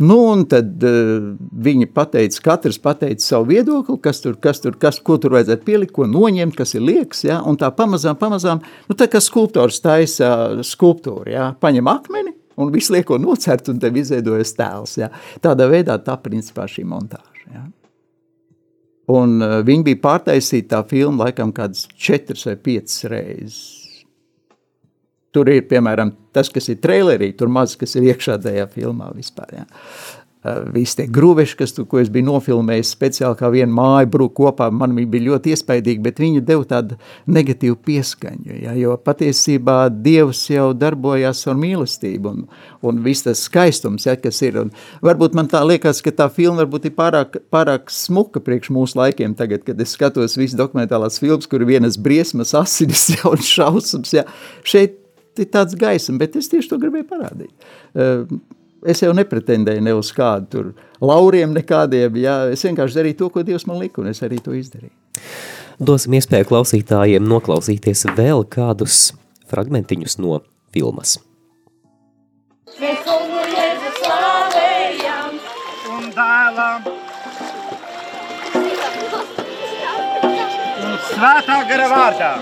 Nu 0.00 0.18
un 0.30 0.48
tad 0.48 0.80
uh, 0.80 1.30
viņi 1.68 1.92
pateica, 1.92 2.40
katrs 2.48 2.80
pateica 2.80 3.26
savu 3.26 3.50
viedokli, 3.52 4.00
kas 4.00 4.24
tur, 4.24 4.40
kas 4.40 4.64
tur, 4.64 4.80
kas, 4.80 5.02
ko 5.04 5.20
tur 5.20 5.36
vajadzētu 5.36 5.68
pielikt, 5.68 5.96
ko 6.00 6.08
noņemt, 6.08 6.56
kas 6.56 6.78
ir 6.80 6.86
liekas, 6.88 7.26
ja? 7.28 7.42
un 7.44 7.60
tā 7.60 7.68
pamazām, 7.76 8.16
pamazām, 8.16 8.64
nu 8.88 8.96
tā 8.96 9.12
kā 9.12 9.20
skulptors 9.20 9.84
taisa 9.84 10.62
skulptūru, 10.64 11.28
ja? 11.36 11.52
paņem 11.60 11.92
akmeni, 11.92 12.39
un 12.60 12.72
visu 12.74 12.94
lieko 12.94 13.18
nocert, 13.20 13.68
un 13.72 13.80
tev 13.82 13.98
izveidojas 14.00 14.54
tēls. 14.58 14.96
Ja. 15.00 15.10
Tādā 15.42 15.68
veidā 15.70 15.98
tā 16.04 16.16
principā 16.22 16.68
šī 16.70 16.86
montāža. 16.88 17.46
Ja. 17.50 17.66
Un 19.10 19.40
uh, 19.42 19.58
viņi 19.66 19.86
bija 19.90 20.02
pārtaisīti 20.04 20.70
tā 20.70 20.84
filma 20.88 21.26
laikam 21.26 21.54
kādas 21.54 21.88
četras 21.98 22.46
vai 22.46 22.56
piecas 22.60 23.04
reizes. 23.10 23.60
Tur 25.30 25.46
ir, 25.46 25.62
piemēram, 25.70 26.10
tas, 26.34 26.48
kas 26.50 26.66
ir 26.72 26.80
trailerī, 26.82 27.30
tur 27.38 27.50
maz, 27.52 27.76
kas 27.78 27.94
ir 27.94 28.08
iekšā 28.10 28.34
tajā 28.42 28.66
filmā 28.72 29.12
vispār. 29.14 29.52
Ja. 29.60 29.66
Uh, 30.40 30.62
visi 30.72 30.96
tie 30.96 31.04
grūveši, 31.12 31.52
kas 31.58 31.74
tu, 31.76 31.82
ko 31.84 31.98
es 32.00 32.08
biju 32.08 32.24
nofilmējis 32.30 32.94
speciāli 32.94 33.36
kā 33.36 33.50
vienu 33.52 33.74
māju 33.76 34.08
brūk 34.14 34.32
kopā, 34.38 34.70
man 34.72 34.94
bija 34.96 35.26
ļoti 35.26 35.52
iespaidīgi, 35.52 36.00
bet 36.00 36.22
viņi 36.22 36.40
deva 36.48 36.64
tādu 36.64 36.96
negatīvu 37.28 37.76
pieskaņu, 37.84 38.54
ja, 38.62 38.72
jo 38.80 38.94
patiesībā 39.04 39.74
Dievs 39.92 40.46
jau 40.48 40.70
darbojās 40.72 41.42
ar 41.44 41.58
mīlestību 41.60 42.32
un, 42.32 42.38
un 42.80 43.02
viss 43.04 43.26
tas 43.26 43.42
skaistums, 43.44 44.06
ja, 44.08 44.14
kas 44.16 44.40
ir. 44.46 44.56
Un 44.62 44.70
varbūt 45.04 45.36
man 45.36 45.50
tā 45.52 45.60
liekas, 45.66 46.00
ka 46.06 46.14
tā 46.22 46.30
filma 46.32 46.62
varbūt 46.62 46.88
ir 46.88 46.94
pārāk, 46.96 47.36
pārāk 47.52 47.92
smuka 47.92 48.40
priekš 48.44 48.72
mūsu 48.72 48.96
laikiem 48.96 49.34
tagad, 49.36 49.66
kad 49.66 49.82
es 49.84 49.92
skatos 49.92 50.38
visu 50.40 50.56
dokumentālās 50.56 51.20
filmas, 51.20 51.50
kur 51.52 51.66
vienas 51.68 52.00
briesmas, 52.00 52.54
asinis 52.56 53.10
ja, 53.14 53.26
un 53.28 53.44
šausums. 53.44 54.14
Ja. 54.16 54.24
Šeit 54.64 54.96
ir 55.36 55.52
tāds 55.52 55.76
gaisam, 55.76 56.16
bet 56.20 56.40
es 56.40 56.48
tieši 56.48 56.72
to 56.72 56.80
gribēju 56.80 57.10
parādīt. 57.12 57.52
Uh, 57.92 58.40
es 58.86 59.02
jau 59.02 59.12
nepretendēju 59.16 59.82
ne 59.84 59.94
uz 59.96 60.10
kādu 60.16 60.46
tur 60.50 60.68
lauriem 61.04 61.52
nekādiem, 61.56 62.20
jā, 62.20 62.36
es 62.54 62.64
vienkārši 62.64 63.00
darīju 63.00 63.18
to, 63.18 63.30
ko 63.34 63.44
Dievs 63.46 63.66
man 63.68 63.80
lika, 63.80 64.02
un 64.02 64.10
es 64.12 64.22
arī 64.24 64.40
to 64.42 64.54
izdarīju. 64.56 64.92
Dosim 65.80 66.14
iespēju 66.18 66.48
klausītājiem 66.50 67.24
noklausīties 67.28 68.06
vēl 68.16 68.44
kādus 68.52 69.10
fragmentiņus 69.50 70.18
no 70.20 70.40
filmas. 70.74 71.18
Mēs 72.80 73.00
kungu 73.04 73.44
Jēzu 73.50 73.94
slavējam 73.98 75.40
un 75.96 76.10
dēlam 76.16 76.86
un 80.84 80.96
svētā 81.08 81.58
gara 81.72 81.90
vārdā. 81.94 82.32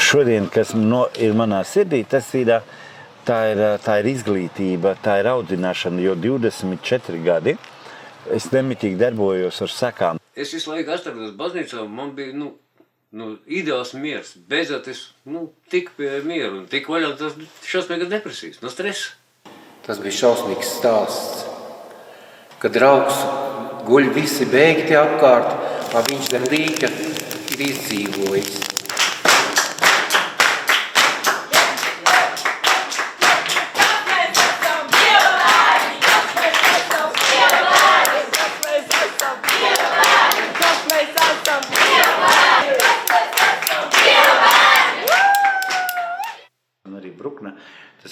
Šodien, 0.00 0.46
kas 0.50 0.72
no, 0.74 1.04
ir 1.22 1.34
manā 1.38 1.60
sirdī, 1.68 2.00
tas 2.08 2.26
ir 2.34 2.50
uh, 2.56 2.79
tā 3.26 3.40
ir, 3.52 3.60
tā 3.84 3.98
ir 4.00 4.08
izglītība, 4.12 4.96
tā 5.04 5.18
ir 5.20 5.30
audzināšana, 5.32 6.02
jo 6.04 6.16
24 6.18 7.20
gadi 7.24 7.56
es 8.30 8.50
nemitīgi 8.54 8.98
darbojos 9.00 9.60
ar 9.64 9.72
sekām. 9.74 10.20
Es 10.36 10.52
visu 10.54 10.72
laiku 10.72 10.92
atrados 10.94 11.32
baznīcā, 11.38 11.84
un 11.84 11.94
man 11.96 12.12
bija 12.16 12.34
nu, 12.36 12.52
nu, 13.16 13.32
ideāls 13.50 13.92
miers. 13.98 14.34
Beidzot, 14.50 14.88
es 14.92 15.08
nu, 15.28 15.48
tiku 15.72 15.96
pie 15.98 16.20
miera 16.26 16.52
un 16.54 16.66
tiku 16.70 16.96
vaļā 16.96 17.14
tas 17.20 17.36
šausmīgas 17.66 18.12
depresijas, 18.12 18.60
no 18.64 18.72
stresa. 18.72 19.16
Tas 19.86 19.98
bija 20.02 20.18
šausmīgs 20.22 20.74
stāsts, 20.78 21.46
kad 22.62 22.76
draugs 22.76 23.22
guļ 23.88 24.12
visi 24.14 24.46
beigti 24.50 24.98
apkārt, 24.98 25.56
a 25.90 26.04
viņš 26.06 26.34
zem 26.36 26.50
līka 26.52 26.92
ir 26.92 27.64
izdzīvojis. 27.70 28.69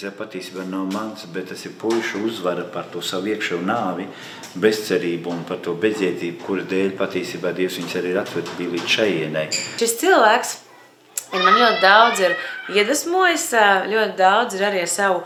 Jau 0.09 0.17
patiesībā 0.17 0.65
nav 0.67 0.87
mans, 0.93 1.25
bet 1.33 1.49
tas 1.51 1.65
ir 1.65 1.75
puišu 1.79 2.23
uzvara 2.27 2.65
par 2.73 2.87
to 2.91 3.01
savu 3.01 3.31
iekšējo 3.33 3.59
nāvi, 3.65 4.07
bezcerību 4.59 5.31
un 5.33 5.43
par 5.47 5.61
to 5.65 5.75
bezjēdzību, 5.79 6.39
kuras 6.45 6.69
dēļ 6.69 6.95
patiesībā 6.99 7.53
Dievs 7.57 7.77
viņus 7.79 7.97
arī 7.99 8.13
ir 8.13 8.21
atvedis 8.21 8.57
līdz 8.59 8.95
šajienai. 8.95 9.45
Šis 9.79 9.97
cilvēks 10.01 10.55
ir 11.33 11.43
man 11.45 11.59
ļoti 11.59 11.83
daudz 11.83 12.23
ir 12.25 12.37
iedvesmojis, 12.75 13.51
ļoti 13.91 14.17
daudz 14.19 14.57
ir 14.57 14.65
arī 14.69 14.81
ar 14.85 14.91
savu 14.91 15.21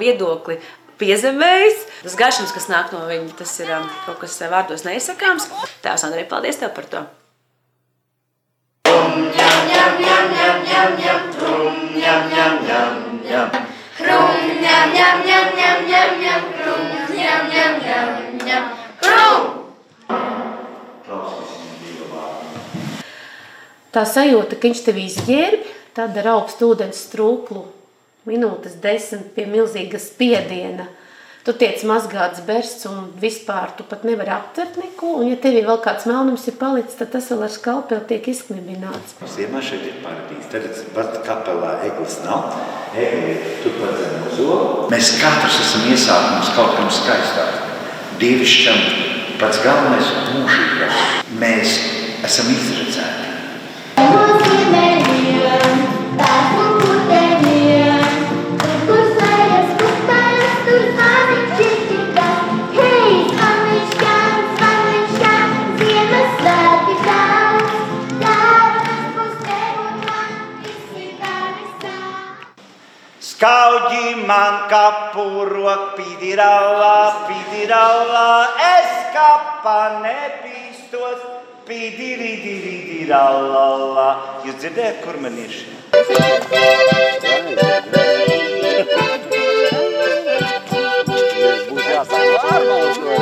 viedokli 0.00 0.58
piezemējis. 1.00 1.86
Tas 2.02 2.18
gaišums, 2.20 2.52
kas 2.56 2.68
nāk 2.72 2.92
no 2.92 3.06
viņa, 3.08 3.32
tas 3.40 3.54
ir 3.62 3.72
kaut 4.04 4.20
kas 4.20 4.36
vārdos 4.52 4.84
neizsakāms. 4.88 5.48
Tēvs 5.84 6.06
Andrei, 6.08 6.28
paldies 6.28 6.60
tev 6.60 6.76
par 6.76 6.92
to! 6.92 7.06
Tā 23.90 24.04
sajūta, 24.06 24.54
ka 24.54 24.68
viņš 24.68 24.80
tev 24.86 24.98
izģērbi, 25.02 25.72
tad 25.96 26.14
ar 26.22 26.28
augstu 26.36 26.68
ūdens 26.70 27.00
strūklu 27.08 27.64
minūtes 28.28 28.76
desmit 28.82 29.32
pie 29.34 29.48
milzīga 29.50 29.98
spiediena. 29.98 30.86
Tu 31.40 31.54
tiec 31.56 31.80
mazgāts 31.88 32.42
bersts 32.44 32.84
un 32.90 33.06
vispār 33.20 33.70
tu 33.76 33.84
pat 33.88 34.02
nevari 34.04 34.28
aptvert 34.34 34.74
neko, 34.76 35.14
un 35.22 35.30
ja 35.30 35.38
tev 35.40 35.54
vēl 35.64 35.78
kāds 35.80 36.04
melnums 36.04 36.44
ir 36.50 36.58
palicis, 36.60 36.98
tad 36.98 37.14
tas 37.14 37.30
vēl 37.32 37.46
ar 37.46 37.54
skalpeli 37.54 38.04
tiek 38.10 38.28
izknibināts. 38.28 39.14
Ziemā 39.24 39.62
šeit 39.64 39.86
ir 39.88 39.96
paradīze. 40.04 40.50
Tagad 40.52 40.82
pat 40.92 41.16
kapelā 41.24 41.72
eglis 41.88 42.18
nav. 42.26 42.52
Egli 42.92 43.38
ir 43.38 43.56
turpat 43.64 43.96
zem 44.02 44.28
uz 44.28 44.42
olu. 44.44 44.68
Mēs 44.92 45.14
katrs 45.22 45.62
esam 45.64 45.88
iesākums 45.88 46.52
kaut 46.58 46.76
kam 46.76 46.92
skaistāk. 46.92 47.64
Dievišķam 48.20 48.84
pats 49.40 49.64
galvenais 49.64 50.12
mūžīgais. 50.28 51.02
Mēs 51.40 51.78
esam 52.28 52.52
izredzēti. 52.52 54.39
Skauģi 73.40 74.20
man 74.28 74.68
kapuro, 74.68 75.96
pidirālā, 75.96 77.24
pidirālā, 77.24 78.52
es 78.66 78.90
kapā 79.14 80.02
nepīstos, 80.02 81.22
pidirīdirīdirālā. 81.64 84.04
Jūs 84.44 84.60
dzirdējat, 84.60 85.00
kur 85.06 85.16
man 85.24 85.40
ir 85.40 85.48
šī? 85.56 85.72
Būs 91.64 91.88
jāsāk 91.96 92.44
pārbaudot, 92.44 93.00
ne? 93.08 93.16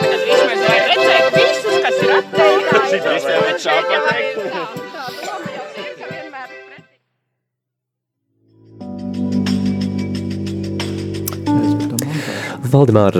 Tad 0.00 0.16
vispār 0.16 0.56
vajag 0.64 0.96
redzēt 0.96 1.28
visus, 1.36 1.76
kas 1.84 2.00
ir 2.00 2.08
atteikti. 2.22 2.72
Tas 2.72 2.88
ir 2.96 3.04
visiem 3.10 3.44
vecāk 3.50 3.84
pateikt. 3.92 4.79
Valdemār, 12.80 13.16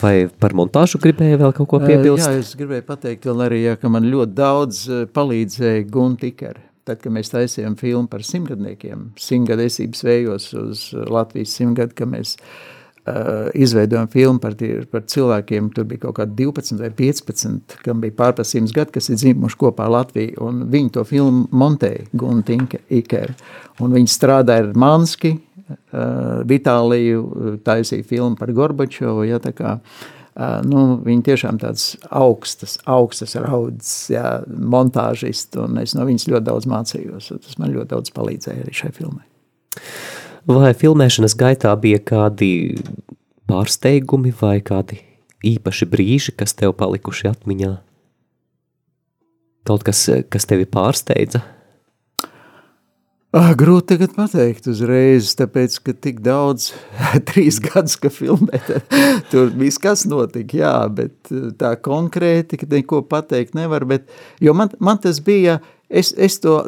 vai 0.00 0.14
par 0.40 0.54
montāžu 0.56 1.00
gribēja 1.02 1.40
vēl 1.42 1.52
kaut 1.56 1.68
ko 1.68 1.80
piebilst? 1.82 2.24
Jā, 2.24 2.40
es 2.40 2.54
gribēju 2.56 2.86
pateikt 2.86 3.28
vēl 3.28 3.42
arī, 3.44 3.58
jā, 3.66 3.74
ka 3.80 3.90
man 3.92 4.06
ļoti 4.08 4.36
daudz 4.38 4.86
palīdzēja 5.16 5.84
Guntikere. 5.92 6.62
Tad, 6.86 7.00
kad 7.02 7.10
mēs 7.10 7.32
taisījām 7.32 7.74
filmu 7.80 8.06
par 8.06 8.22
simtgadniekiem, 8.22 9.10
simtgadesības 9.18 10.04
vējos 10.06 10.44
uz 10.60 10.82
Latvijas 11.10 11.56
simtgadu, 11.58 11.96
ka 11.98 12.06
mēs 12.06 12.36
uh, 12.38 13.48
izveidojām 13.58 14.06
filmu 14.12 14.42
par, 14.42 14.54
tie, 14.58 14.84
par 14.90 15.02
cilvēkiem, 15.10 15.72
tur 15.74 15.88
bija 15.90 16.04
kaut 16.04 16.20
kādi 16.20 16.46
12 16.46 16.78
vai 16.84 16.92
15, 16.94 17.76
kam 17.82 18.04
bija 18.04 18.14
pārpas 18.20 18.54
simts 18.54 18.74
gadu, 18.76 18.94
kas 18.94 19.10
ir 19.10 19.18
dzimuši 19.18 19.58
kopā 19.60 19.88
Latviju, 19.90 20.38
un 20.46 20.62
viņi 20.70 20.94
to 20.94 21.04
filmu 21.10 21.48
montēja, 21.50 22.06
Guntinka 22.14 22.78
Iker, 22.94 23.34
un 23.82 23.98
viņi 23.98 24.14
strādāja 24.14 24.68
ar 24.68 24.72
Manski, 24.78 25.34
Vitāliju, 26.46 27.22
taisīja 27.66 28.06
filmu 28.06 28.38
par 28.38 28.52
Gorbačovu, 28.54 29.24
ja, 29.26 29.40
kā, 29.42 29.78
uh, 29.80 30.16
nu, 30.66 30.82
viņi 31.04 31.24
tiešām 31.30 31.58
tāds 31.62 31.94
augstas, 32.10 32.76
augstas 32.86 33.34
raudzes, 33.40 34.10
ja, 34.12 34.36
montāžisti, 34.46 35.58
un 35.64 35.80
es 35.82 35.96
no 35.96 36.06
viņas 36.06 36.28
ļoti 36.30 36.48
daudz 36.50 36.68
mācījos, 36.70 37.32
tas 37.32 37.58
man 37.62 37.74
ļoti 37.74 37.90
daudz 37.94 38.14
palīdzēja 38.16 38.66
arī 38.66 38.76
šai 38.76 38.92
filmai. 38.96 39.24
Vai 40.46 40.70
filmēšanas 40.78 41.34
gaitā 41.38 41.72
bija 41.80 41.98
kādi 42.06 42.50
pārsteigumi 43.50 44.34
vai 44.40 44.60
kādi 44.62 45.00
īpaši 45.46 45.88
brīži, 45.90 46.36
kas 46.38 46.54
tev 46.54 46.76
palikuši 46.78 47.32
atmiņā? 47.32 47.72
Kaut 49.66 49.82
kas, 49.86 50.04
kas 50.30 50.46
tevi 50.46 50.68
pārsteidza? 50.70 51.42
Ah, 53.36 53.50
grūti 53.52 53.90
tagad 53.90 54.14
pateikt 54.16 54.64
uzreiz, 54.70 55.34
tāpēc, 55.36 55.74
ka 55.84 55.92
tik 55.92 56.22
daudz, 56.24 56.70
trīs 57.28 57.58
gadus, 57.60 57.98
ka 58.00 58.08
filmē, 58.08 58.62
tur 59.32 59.50
viss 59.60 59.80
kas 59.82 60.06
notika, 60.08 60.56
jā, 60.56 60.72
bet 60.88 61.32
tā 61.60 61.74
konkrēti, 61.76 62.56
ka 62.62 62.68
neko 62.70 63.02
pateikt 63.10 63.52
nevar, 63.58 63.84
bet, 63.88 64.08
jo 64.40 64.56
man, 64.56 64.72
man 64.80 65.02
tas 65.02 65.20
bija, 65.20 65.58
es, 65.92 66.14
es 66.16 66.38
to, 66.40 66.62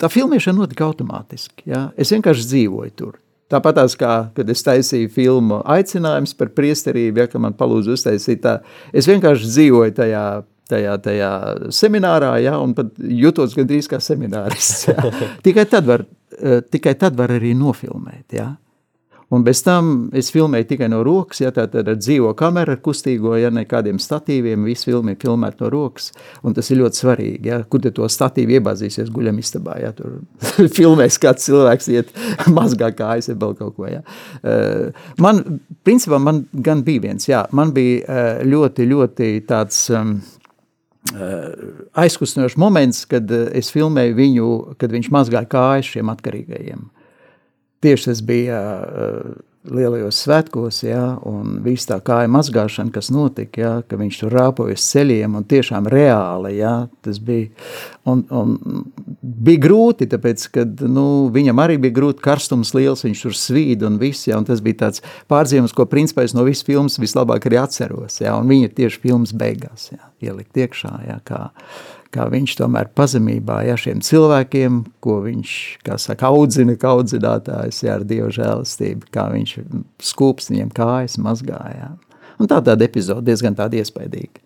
tā 0.00 0.08
filmēšana 0.12 0.62
notika 0.62 0.88
automātiski, 0.88 1.66
jā, 1.68 1.90
es 2.00 2.14
vienkārši 2.14 2.48
dzīvoju 2.54 2.96
tur. 2.96 3.20
Tāpat 3.52 3.76
tās 3.76 4.00
kā, 4.00 4.14
kad 4.34 4.48
es 4.50 4.64
taisīju 4.64 5.12
filmu 5.12 5.60
aicinājums 5.76 6.32
par 6.40 6.56
priesterību, 6.56 7.20
ja, 7.20 7.28
ka 7.28 7.42
man 7.42 7.52
palūdzu 7.58 7.98
uztaisīt 7.98 8.40
tā, 8.48 8.62
es 8.96 9.12
vienkārši 9.12 9.52
dzīvoju 9.52 9.98
tajā 10.00 10.26
tajā, 10.70 10.98
tajā 11.02 11.30
seminārā, 11.74 12.34
ja, 12.44 12.56
un 12.62 12.74
pat 12.76 12.92
jutos 12.98 13.56
gandrīz 13.58 13.90
kā 13.90 14.02
seminārists. 14.02 14.86
Ja. 14.96 15.10
tikai, 15.42 15.64
tad 15.68 15.86
var, 15.88 16.04
tikai 16.70 16.94
tad 16.98 17.16
var 17.18 17.32
arī 17.34 17.52
nofilmēt. 17.58 18.36
Ja. 18.36 18.52
Un 19.34 19.42
bez 19.42 19.58
tam 19.66 20.06
es 20.14 20.28
filmēju 20.30 20.68
tikai 20.70 20.86
no 20.92 21.00
rokas, 21.06 21.40
ja 21.42 21.50
tā 21.54 21.64
tad 21.70 21.88
ar 21.90 21.96
dzīvo 21.98 22.30
kameru, 22.38 22.76
ar 22.76 22.82
kustīgo, 22.82 23.32
ja 23.34 23.50
nekādiem 23.50 23.98
statīviem, 24.02 24.68
visu 24.68 24.92
filmu 24.92 25.10
ir 25.12 25.18
filmēt 25.18 25.58
no 25.64 25.70
rokas, 25.72 26.12
un 26.46 26.54
tas 26.54 26.70
ir 26.70 26.78
ļoti 26.78 27.00
svarīgi, 27.00 27.50
ja, 27.50 27.58
kur 27.66 27.82
te 27.82 27.90
to 27.94 28.06
statīvu 28.06 28.60
iebāzīsies 28.60 29.10
guļam 29.14 29.40
istabā, 29.42 29.80
ja 29.82 29.90
tur 29.96 30.20
filmēs 30.78 31.18
kāds 31.22 31.48
cilvēks 31.48 31.90
iet 31.96 32.14
mazgā 32.58 32.92
kājas, 32.94 33.32
ja 33.32 33.38
vēl 33.40 33.58
kaut 33.58 33.74
ko, 33.80 33.88
ja. 33.90 34.04
Man, 35.18 35.42
principā, 35.86 36.22
man 36.22 36.44
gan 36.54 36.86
bija 36.86 37.08
viens, 37.08 37.26
jā, 37.26 37.42
man 37.50 37.74
bija 37.74 38.22
ļoti, 38.46 38.90
ļoti 38.94 39.30
tāds... 39.50 39.88
Um, 39.90 40.20
aizkustinošs 41.96 42.56
moments, 42.60 43.04
kad 43.08 43.30
es 43.30 43.70
filmēju 43.74 44.16
viņu, 44.18 44.48
kad 44.80 44.94
viņš 44.94 45.10
mazgāja 45.14 45.48
kājas 45.50 45.90
šiem 45.94 46.10
atkarīgajiem. 46.12 46.86
Tieši 47.84 48.10
tas 48.10 48.22
bija 48.26 48.60
uh, 48.80 49.36
lielajos 49.72 50.18
svētkos, 50.24 50.80
ja, 50.86 51.02
un 51.26 51.58
viss 51.64 51.88
tā 51.88 51.98
kāja 52.04 52.30
mazgāšana, 52.32 52.92
kas 52.94 53.10
notika, 53.14 53.60
ja, 53.60 53.72
ka 53.86 53.98
viņš 54.00 54.20
tur 54.22 54.36
rāpojas 54.36 54.84
ceļiem, 54.92 55.36
un 55.38 55.46
tiešām 55.48 55.88
reāli, 55.92 56.56
ja, 56.60 56.74
tas 57.04 57.18
bija, 57.22 57.50
un, 58.08 58.22
un 58.30 58.54
bija 59.20 59.62
grūti, 59.66 60.08
tāpēc, 60.12 60.46
kad, 60.54 60.86
nu, 60.90 61.06
viņam 61.34 61.62
arī 61.64 61.78
bija 61.82 61.96
grūti 61.98 62.24
karstums 62.24 62.74
liels, 62.76 63.04
viņš 63.06 63.24
tur 63.26 63.36
svīd 63.38 63.84
un 63.86 63.98
viss, 64.02 64.28
ja, 64.30 64.38
un 64.40 64.48
tas 64.48 64.62
bija 64.64 64.84
tāds 64.86 65.04
pārdzīvums, 65.32 65.74
ko 65.76 65.88
principā 65.90 66.26
es 66.26 66.36
no 66.36 66.46
visas 66.46 66.66
filmas 66.66 67.00
vislabāk 67.02 67.50
arī 67.50 67.60
atceros, 67.62 68.20
ja, 68.22 68.38
un 68.38 68.48
viņa 68.50 68.72
tieši 68.78 69.02
filmas 69.02 69.34
beigās, 69.36 69.90
ja, 69.94 70.10
ielikt 70.24 70.56
iekšā, 70.64 70.94
ja, 71.08 71.20
kā, 71.26 71.46
kā 72.14 72.26
viņš 72.32 72.56
tomēr 72.60 72.90
pazemībā 72.96 73.60
ja, 73.68 73.76
šiem 73.80 74.02
cilvēkiem, 74.04 74.82
ko 75.04 75.20
viņš, 75.24 75.52
saka, 76.02 76.30
audzina, 76.30 76.76
kā 76.80 76.94
audzinātājs, 76.96 77.82
ja, 77.86 77.98
ar 77.98 78.06
Dievu 78.08 78.30
žēlastību, 78.36 79.10
kā 79.14 79.28
viņš 79.34 79.58
skūps 80.12 80.50
viņiem 80.52 80.72
kājas 80.76 81.18
mazgājā. 81.22 81.92
Un 82.36 82.50
tā 82.50 82.60
tāda 82.60 82.84
epizode 82.84 83.26
diezgan 83.30 83.56
tāda 83.56 83.80
iespaidīga. 83.80 84.42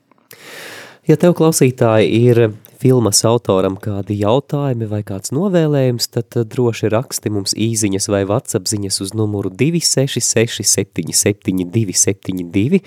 Ja 1.09 1.17
tev 1.19 1.35
klausītāji 1.39 2.11
ir 2.29 2.43
filmas 2.81 3.25
autoram 3.29 3.77
kādi 3.81 4.21
jautājumi 4.21 4.87
vai 4.89 5.01
kāds 5.07 5.33
novēlējums, 5.35 6.07
tad 6.15 6.37
droši 6.53 6.91
raksti 6.93 7.33
mums 7.33 7.57
īziņas 7.57 8.09
vai 8.13 8.23
WhatsApp 8.29 8.71
ziņas 8.71 9.01
uz 9.05 9.13
numuru 9.17 9.51
266 9.53 10.65
77 10.71 11.67
272 11.75 12.81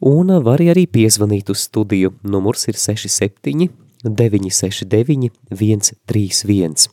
un 0.00 0.32
var 0.44 0.62
arī 0.64 0.86
piezvanīt 0.88 1.50
uz 1.52 1.66
studiju. 1.68 2.14
Numurs 2.22 2.66
ir 2.68 2.78
67 2.80 3.68
969 4.04 5.30
131. 5.50 6.88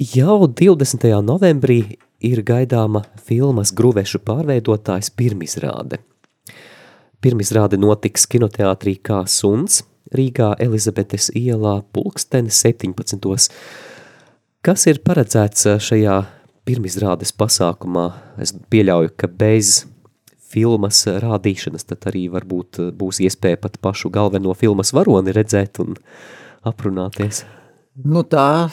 Jau 0.00 0.46
20. 0.48 1.04
novembrī 1.20 1.98
ir 2.24 2.40
gaidāma 2.44 3.02
filmas 3.20 3.72
Gruvešu 3.76 4.22
pārveidotājs 4.24 5.10
pirmizrāde. 5.12 6.00
Pirmizrāde 7.20 7.76
notiks 7.76 8.24
kinoteātrī 8.24 8.96
Kā 9.04 9.26
suns, 9.28 9.82
Rīgā 10.16 10.54
Elizabetes 10.58 11.28
ielā 11.36 11.82
pulksteni 11.92 12.48
17. 12.48 13.50
Kas 14.64 14.86
ir 14.88 15.02
paredzēts 15.04 15.68
šajā 15.84 16.16
pirmizrādes 16.64 17.36
pasākumā? 17.36 18.06
Es 18.40 18.54
pieļauju, 18.72 19.12
ka 19.20 19.28
bez 19.28 19.84
filmas 20.50 21.04
rādīšanas, 21.22 21.86
tad 21.92 22.08
arī 22.10 22.26
varbūt 22.32 22.80
būs 22.98 23.22
iespēja 23.26 23.60
pat 23.62 23.78
pašu 23.82 24.10
galveno 24.12 24.54
filmas 24.58 24.94
varoni 24.96 25.34
redzēt 25.36 25.80
un 25.82 25.96
aprunāties. 26.66 27.44
Nu 28.00 28.22
tā, 28.26 28.70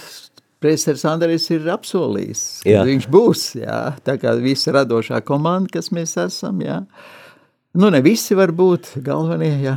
Priesteris 0.64 1.06
Andrejs 1.06 1.52
ir 1.54 1.68
apsolījis, 1.70 2.44
ka 2.64 2.72
jā. 2.72 2.82
viņš 2.88 3.08
būs, 3.14 3.44
jā, 3.60 3.82
tā 4.06 4.18
kā 4.18 4.34
visa 4.42 4.74
radošā 4.74 5.22
komanda, 5.26 5.70
kas 5.78 5.92
mēs 5.94 6.16
esam, 6.24 6.64
jā. 6.66 6.82
Nu, 7.78 7.92
ne 7.94 8.02
visi 8.02 8.34
var 8.38 8.50
būt 8.58 8.96
galvenie, 9.06 9.52
jā. 9.68 9.76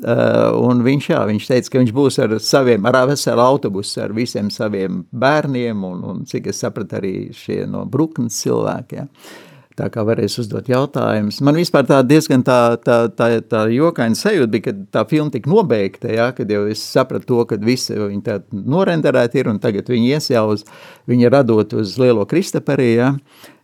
Uh, 0.00 0.56
un 0.66 0.82
viņš, 0.82 1.10
jā, 1.12 1.20
viņš 1.28 1.46
teica, 1.52 1.70
ka 1.70 1.84
viņš 1.84 1.92
būs 1.94 2.18
ar 2.24 2.34
saviem, 2.42 2.88
ar 2.90 2.98
veselu 3.12 3.44
autobusu, 3.44 4.00
ar 4.02 4.16
visiem 4.16 4.50
saviem 4.50 5.04
bērniem, 5.12 5.86
un, 5.86 6.02
un 6.14 6.26
cik 6.26 6.50
es 6.50 6.64
sapratu 6.64 6.98
arī 6.98 7.14
šie 7.36 7.62
no 7.70 7.84
Bruknes 7.86 8.42
cilvēki, 8.42 8.98
jā. 9.04 9.06
Uh, 9.06 9.49
tā 9.80 9.88
kā 9.92 10.04
varēs 10.06 10.36
uzdot 10.42 10.68
jautājumus. 10.70 11.40
Man 11.46 11.58
vispār 11.58 11.86
tā 11.88 12.00
diezgan 12.06 12.44
tā, 12.46 12.58
tā, 12.84 12.98
tā, 13.16 13.30
tā 13.48 13.64
jokaina 13.72 14.18
sajūta 14.18 14.52
bija, 14.52 14.66
kad 14.68 14.84
tā 14.96 15.06
filma 15.08 15.32
tika 15.34 15.50
nobeigta, 15.50 16.12
ja, 16.12 16.30
kad 16.36 16.50
jau 16.52 16.66
es 16.70 16.82
sapratu 16.84 17.30
to, 17.32 17.40
ka 17.48 17.60
visi 17.64 17.96
viņi 17.96 18.22
tā 18.26 18.38
norenderēti 18.52 19.42
ir, 19.42 19.50
un 19.54 19.62
tagad 19.62 19.88
viņi 19.90 20.12
ies 20.12 20.30
jau 20.34 20.46
uz, 20.54 20.66
viņi 21.10 21.32
radot 21.32 21.74
uz 21.80 21.96
lielo 22.00 22.28
Kristaperī, 22.28 22.92
ja, 22.98 23.10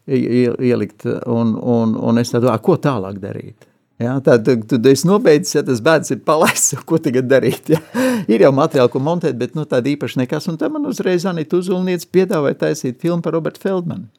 ielikt, 0.07 1.07
un, 1.27 1.57
un, 1.57 1.97
un 1.99 2.23
es 2.23 2.33
tā 2.33 2.41
domāju, 2.43 2.65
ko 2.69 2.79
tālāk 2.81 3.19
darīt? 3.23 3.67
Ja, 3.99 4.19
tad, 4.21 4.45
tad 4.45 4.87
es 4.87 5.07
nobeidzu, 5.09 5.55
ja 5.57 5.63
tas 5.65 5.81
bērns 5.81 6.13
ir 6.13 6.21
palaists, 6.29 6.77
ko 6.89 7.01
tagad 7.01 7.31
darīt. 7.31 7.73
Ja. 7.73 7.81
Ir 8.29 8.45
jau 8.45 8.53
materiāli, 8.53 8.93
ko 8.93 9.01
montēt, 9.01 9.39
bet 9.41 9.57
nu, 9.57 9.65
tāda 9.69 9.89
īpaši 9.89 10.21
nekas. 10.21 10.51
Un 10.53 10.61
tad 10.61 10.75
man 10.75 10.85
uzreiz 10.91 11.25
Anita 11.29 11.57
Uzulniec 11.57 12.05
piedāvāja 12.13 12.61
taisīt 12.67 13.01
filmu 13.01 13.25
par 13.25 13.39
Robertu 13.39 13.65
Feldmanu. 13.65 14.11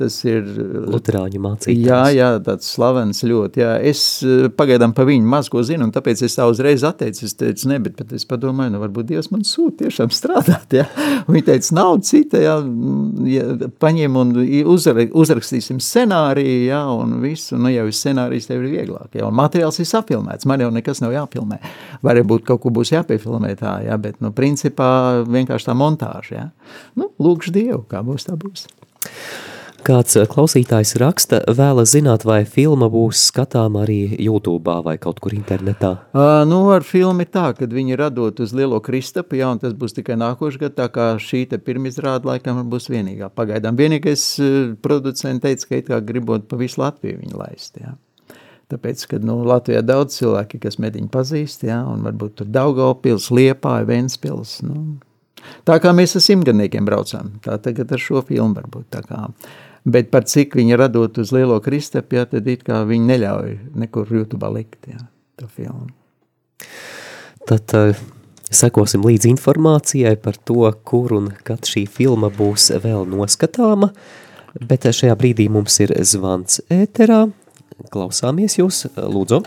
Tas 0.00 0.14
ir 0.24 0.46
Luterāņu 0.90 1.40
mācītājs. 1.44 1.80
Jā, 1.84 2.02
jā, 2.16 2.28
tāds 2.44 2.68
slavens 2.72 3.20
ļoti. 3.26 3.60
Jā. 3.60 3.74
Es 3.90 4.02
eh, 4.24 4.46
pagaidām 4.56 4.94
pa 4.96 5.04
viņu 5.08 5.28
maz 5.28 5.50
ko 5.52 5.60
zinu, 5.66 5.84
un 5.84 5.92
tāpēc 5.92 6.22
es 6.24 6.38
tā 6.38 6.46
uzreiz 6.48 6.84
atteicu. 6.88 7.26
Es 7.28 7.36
teicu, 7.36 7.68
ne, 7.68 7.76
bet, 7.84 7.98
bet 7.98 8.14
es 8.16 8.24
padomāju, 8.28 8.72
nu 8.74 8.80
varbūt 8.80 9.10
Dievs 9.10 9.28
man 9.34 9.44
sūta 9.44 9.84
tiešām 9.84 10.12
strādāt. 10.14 10.78
Jā. 10.80 10.86
Un 11.26 11.34
viņa 11.36 11.46
teica, 11.50 11.74
nav 11.76 11.98
cita, 12.06 12.40
jā, 12.40 12.56
jā 13.28 13.44
paņem 13.82 14.16
un 14.20 14.32
uzra, 14.72 15.04
uzrakstīsim 15.20 15.80
scenāriju, 15.84 16.64
jā, 16.70 16.80
un 16.96 17.18
visu, 17.24 17.58
nu 17.60 17.72
jau 17.72 17.86
scenārijs 17.92 18.48
tev 18.48 18.64
ir 18.64 18.74
vieglāk, 18.78 19.12
jā, 19.18 19.26
un 19.28 19.36
materiāls 19.36 19.80
ir 19.82 19.88
sapilnēts, 19.90 20.48
man 20.48 20.64
jau 20.64 20.72
nekas 20.74 21.02
nav 21.04 21.14
jāpilmē. 21.16 21.60
Varbūt 22.06 22.48
kaut 22.48 22.64
ko 22.64 22.72
būs 22.80 22.94
jāpiefilmē 22.94 23.52
tā, 23.60 23.76
jā, 23.86 24.00
bet, 24.00 24.20
nu, 24.24 24.32
principā 24.36 24.90
vienkārši 25.28 25.70
tā 25.70 25.76
montāža, 25.76 26.34
jā. 26.36 26.48
Nu, 26.98 27.12
lūkšu 27.20 27.54
Dievu, 27.54 27.84
kā 27.90 28.04
būs, 28.06 28.28
tā 28.30 28.38
būs. 28.40 28.68
Kāds 29.80 30.16
eh, 30.18 30.26
klausītājs 30.28 30.92
raksta, 31.00 31.38
vēlas 31.56 31.94
zināt, 31.94 32.26
vai 32.28 32.42
filma 32.44 32.90
būs 32.92 33.22
skatām 33.30 33.78
arī 33.80 33.98
YouTube 34.20 34.74
vai 34.84 34.96
kaut 35.00 35.22
kur 35.24 35.32
internetā. 35.32 35.94
Uh, 36.12 36.42
nu, 36.48 36.58
ar 36.74 36.84
filmu 36.84 37.24
tā, 37.24 37.46
kad 37.56 37.72
viņi 37.72 37.96
radot 37.96 38.42
uz 38.44 38.52
Lielo 38.56 38.82
Kristapu, 38.84 39.38
jā, 39.40 39.48
un 39.54 39.62
tas 39.62 39.72
būs 39.76 39.96
tikai 39.96 40.18
nākošais 40.20 40.60
gads, 40.60 40.76
tā 40.76 40.90
kā 40.92 41.06
šī 41.22 41.46
te 41.50 41.60
pirmizrāda 41.64 42.28
laikam 42.34 42.60
būs 42.68 42.90
vienīgā. 42.92 43.30
Pagaidām 43.32 43.78
vienīgais 43.80 44.26
uh, 44.44 44.60
producents 44.84 45.24
teica, 45.44 45.68
ka 45.70 45.80
it 45.80 45.88
kā 45.88 46.00
gribot 46.04 46.44
pa 46.50 46.60
visu 46.60 46.82
Latviju 46.82 47.22
viņu 47.22 47.40
laist, 47.40 47.80
jā. 47.80 47.96
Tāpēc, 48.70 49.06
kad 49.10 49.24
nu, 49.26 49.40
Latvijā 49.48 49.80
daudz 49.82 50.20
cilvēki, 50.20 50.60
kas 50.62 50.78
mediņu 50.82 51.08
pazīst, 51.10 51.64
jā, 51.66 51.80
un 51.90 52.04
varbūt 52.06 52.36
tur 52.38 52.50
Daugavpils, 52.52 53.32
Liepāja, 53.34 53.88
Ventspils, 53.88 54.60
nu, 54.62 55.00
tā 55.66 55.80
kā 55.82 55.90
mēs 55.96 56.14
ar 56.20 56.24
simtgadniekiem 56.28 56.86
braucām, 56.86 57.32
tā 57.42 57.56
tagad 57.64 57.90
ar 57.96 58.04
šo 58.04 58.22
filmu 58.28 58.60
varbūt 58.60 58.86
tā 58.94 59.02
kā. 59.08 59.24
Bet 59.84 60.10
par 60.12 60.26
cik 60.28 60.58
viņi 60.58 60.76
radot 60.76 61.18
uz 61.22 61.32
lielo 61.32 61.56
kristapu, 61.64 62.18
jā, 62.18 62.26
tad 62.28 62.48
it 62.52 62.64
kā 62.66 62.82
viņi 62.88 63.06
neļauj 63.14 63.52
nekur 63.80 64.10
YouTube 64.12 64.50
likt, 64.52 64.90
jā, 64.90 65.00
to 65.40 65.48
filmu. 65.48 65.88
Tad 67.48 67.72
uh, 67.78 68.02
sekosim 68.52 69.06
līdz 69.06 69.30
informācijai 69.30 70.16
par 70.20 70.36
to, 70.36 70.66
kur 70.84 71.14
un 71.16 71.30
kad 71.46 71.64
šī 71.64 71.86
filma 71.88 72.28
būs 72.34 72.68
vēl 72.84 73.08
noskatāma, 73.08 73.92
bet 74.60 74.84
šajā 74.84 75.16
brīdī 75.16 75.48
mums 75.48 75.80
ir 75.80 75.94
zvans 76.04 76.60
ēterā. 76.68 77.24
Klausāmies 77.90 78.58
jūs, 78.58 78.84
lūdzu. 79.00 79.40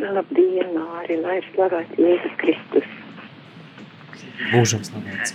Labdien, 0.00 0.70
Māri, 0.76 1.18
lai 1.18 1.40
ir 1.40 1.46
slavēts 1.50 1.98
Jēzus 1.98 2.36
Kristus. 2.38 2.90
Mūžam 4.52 4.86
slavēts. 4.86 5.34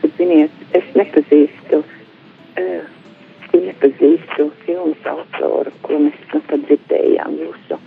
Ziniet, 0.00 0.52
es 0.76 0.86
nepazīstu, 0.96 1.80
uh, 1.80 2.86
nepazīstu 3.52 4.46
filmas 4.64 5.06
autoru, 5.08 5.72
ko 5.84 5.98
mēs 6.06 6.18
nu 6.32 6.40
pat 6.48 6.64
dzirdējām 6.68 7.36
jūsu 7.40 7.78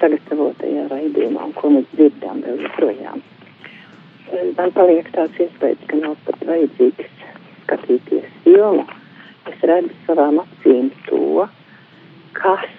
sagatavotajā 0.00 0.88
raidījumā, 0.90 1.48
un 1.48 1.54
ko 1.58 1.70
mēs 1.76 1.86
dzirdām 1.94 2.42
vēl 2.46 2.62
joprojām. 2.66 3.22
Uh, 3.22 4.50
man 4.58 4.74
paliek 4.76 5.10
tāds 5.14 5.40
iespējas, 5.46 5.82
ka 5.90 6.00
nav 6.02 6.18
pat 6.26 6.42
vajadzīgs 6.50 7.10
skatīties 7.64 8.30
filmu. 8.44 8.86
Es 9.50 9.66
redzu 9.68 9.94
savām 10.06 10.40
acīm 10.40 10.90
to, 11.08 11.46
kas 12.38 12.70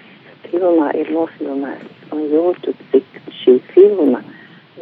filmā 0.50 0.92
ir 0.98 1.12
nofilmēts, 1.14 2.08
un 2.14 2.24
jūtu, 2.32 2.74
cik 2.92 3.20
šī 3.42 3.58
filma 3.72 4.22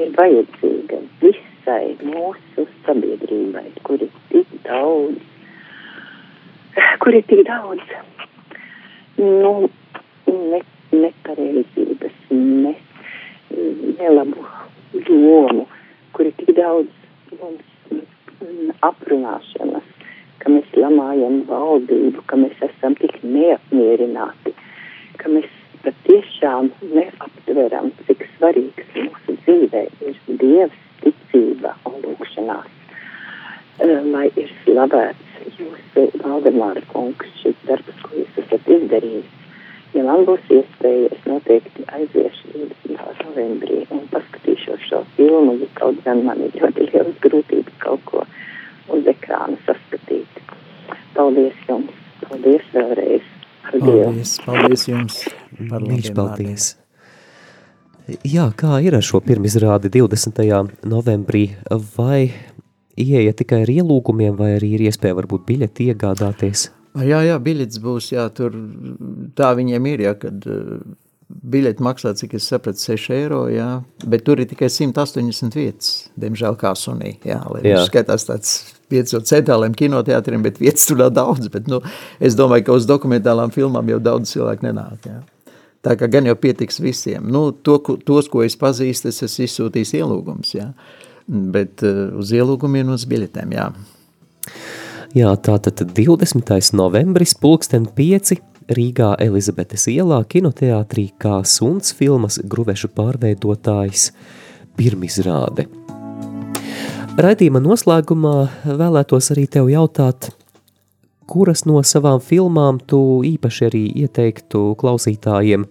ir 0.01 0.15
vajadzīga 0.17 1.03
visai 1.65 1.97
mūsu 2.05 2.67
sabiedrībai, 2.85 3.73
kur 3.85 4.03
ir 4.03 4.11
tik 4.31 4.49
daudz, 4.65 5.21
kur 7.01 7.15
ir 7.15 7.25
tik 7.25 7.45
daudz 7.47 7.81
nu, 9.17 9.71
ne, 10.27 10.61
nepareizības, 10.93 12.13
ne, 12.31 12.75
nelabu 13.99 14.45
domu, 15.09 15.67
kur 16.13 16.27
ir 16.27 16.37
tik 16.37 16.55
daudz 16.57 16.91
mums 17.41 18.79
aprunāšanas, 18.85 19.89
ka 20.39 20.53
mēs 20.53 20.69
lamājam 20.77 21.45
valdību, 21.49 22.27
ka 22.29 22.37
mēs 22.37 22.61
esam 22.61 22.95
tik 23.01 23.23
neapmierināti, 23.25 24.53
ka 25.17 25.33
mēs 25.33 25.49
patiešām 25.85 26.73
neaptveram, 26.93 27.93
cik 28.07 28.29
svarīgs 28.37 28.97
mūsu 28.99 29.39
dzīvē 29.45 29.87
ir 30.05 30.19
Dievs, 30.41 30.84
ticība 31.03 31.75
un 31.89 32.01
lūkšanās. 32.05 32.71
Lai 33.85 34.29
ir 34.39 34.51
slavēts 34.63 35.49
jūsu 35.59 36.05
Valdemāra 36.23 36.83
kungs 36.93 37.33
šis 37.41 37.57
darbs, 37.69 37.97
ko 38.05 38.21
jūs 38.21 38.39
esat 38.45 38.69
izdarījis. 38.77 39.33
Ja 39.95 40.03
man 40.07 40.25
būs 40.27 40.43
iespēja, 40.51 41.11
es 41.15 41.27
noteikti 41.31 41.85
aiziešu 41.95 42.51
20. 42.55 43.27
novembrī 43.29 43.83
un 43.95 44.03
paskatīšos 44.11 44.89
šo 44.89 45.03
filmu, 45.15 45.55
ja 45.63 45.69
kaut 45.79 46.01
gan 46.07 46.25
man 46.27 46.43
ir 46.43 46.57
ļoti 46.59 46.89
liels 46.91 47.21
grūtības 47.23 47.79
kaut 47.85 48.03
ko 48.11 48.25
uz 48.95 49.11
ekrāna 49.15 49.59
saskatīt. 49.69 50.43
Paldies 51.15 51.67
jums! 51.69 51.95
Paldies 52.25 52.71
vēlreiz! 52.75 53.35
Paldies, 53.71 54.39
paldies 54.47 54.89
jums! 54.91 55.21
Viņš 55.61 56.15
paldies! 56.17 56.73
Jā, 58.05 58.51
kā 58.53 58.79
ir 58.85 58.97
ar 58.99 59.05
šo 59.05 59.23
pirmizrādi 59.25 59.89
20. 59.93 60.75
novembrī? 60.85 61.47
Vai 61.97 62.35
ieeja 63.01 63.33
tikai 63.37 63.63
ar 63.65 63.73
ielūgumiem, 63.73 64.35
vai 64.37 64.55
arī 64.59 64.75
ir 64.77 64.89
iespēja 64.91 65.17
varbūt 65.23 65.47
biļeti 65.49 65.89
iegādāties? 65.93 66.69
Jā, 67.01 67.25
jā, 67.27 67.39
biļets 67.43 67.81
būs, 67.83 68.13
jā, 68.13 68.29
tur 68.37 68.55
tā 69.35 69.51
viņiem 69.59 69.89
ir, 69.91 70.05
jā, 70.05 70.13
kad 70.21 70.45
biļeti 71.27 71.83
maksā, 71.83 72.13
cik 72.15 72.37
es 72.39 72.47
sapratu, 72.53 72.79
6 72.79 73.11
eiro, 73.17 73.41
jā, 73.51 73.69
bet 74.07 74.23
tur 74.29 74.39
ir 74.39 74.47
tikai 74.53 74.69
180 74.71 75.57
vietas, 75.59 75.91
diemžēl 76.21 76.59
kā 76.61 76.75
sunī, 76.79 77.17
jā, 77.27 77.41
lai 77.51 77.65
jā. 77.65 77.73
viņš 77.73 77.91
skatās 77.91 78.29
tāds 78.29 78.55
pieci 78.93 79.17
ar 79.19 79.25
centrāliem 79.27 79.75
kinoteātriem, 79.75 80.45
bet 80.45 80.61
vietas 80.63 80.87
tur 80.87 81.03
daudz, 81.09 81.49
bet, 81.51 81.67
nu, 81.73 81.81
es 82.23 82.37
domāju, 82.39 82.69
ka 82.69 82.79
uz 82.79 82.87
dokumentālām 82.87 83.51
filmām 83.55 83.91
jau 83.91 84.03
daudz 84.13 84.37
cilvēku 84.37 84.69
nenāk, 84.69 85.09
jā. 85.09 85.23
Tā 85.85 85.97
kā 86.01 86.09
gan 86.09 86.29
jau 86.29 86.37
pietiks 86.41 86.81
visiem. 86.81 87.27
Nu, 87.29 87.51
to, 87.53 87.77
tos, 88.07 88.31
ko 88.33 88.45
es 88.45 88.57
pazīstu, 88.61 89.11
es 89.13 89.21
esmu 89.27 89.49
izsūtījis 89.49 89.93
ielūgums, 90.01 90.55
jā. 90.57 90.71
Bet 91.27 91.85
uh, 91.85 92.09
uz 92.21 92.33
ielūgumiem 92.37 92.89
un 92.89 92.97
uz 92.97 93.05
biļetēm, 93.09 93.53
jā. 93.57 93.69
Jā, 95.15 95.31
tātad 95.45 95.85
20. 95.95 96.51
novembris, 96.75 97.37
pulksten 97.39 97.87
5, 97.97 98.35
Rīgā 98.75 99.11
Elizabetes 99.21 99.85
ielā 99.93 100.23
kinoteātrī 100.25 101.11
kā 101.21 101.43
suns 101.45 101.93
filmas 101.97 102.39
Gruvešu 102.41 102.89
pārveidotājs 102.97 104.09
pirmizrāde. 104.79 105.67
Raidījuma 107.15 107.61
noslēgumā 107.63 108.37
vēlētos 108.65 109.31
arī 109.37 109.45
tev 109.53 109.69
jautāt, 109.71 110.33
kuras 111.31 111.65
no 111.69 111.83
savām 111.87 112.23
filmām 112.23 112.81
tu 112.87 112.99
īpaši 113.27 113.69
arī 113.69 113.85
ieteiktu 114.05 114.73
klausītājiem 114.81 115.69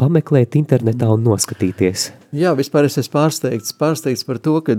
pameklēt 0.00 0.56
internetā 0.56 1.10
un 1.12 1.24
noskatīties? 1.26 2.10
Jā, 2.30 2.52
vispār 2.54 2.86
es 2.86 2.94
esmu 3.00 3.16
pārsteigts, 3.16 3.72
pārsteigts 3.74 4.22
par 4.26 4.38
to, 4.38 4.52
ka 4.62 4.76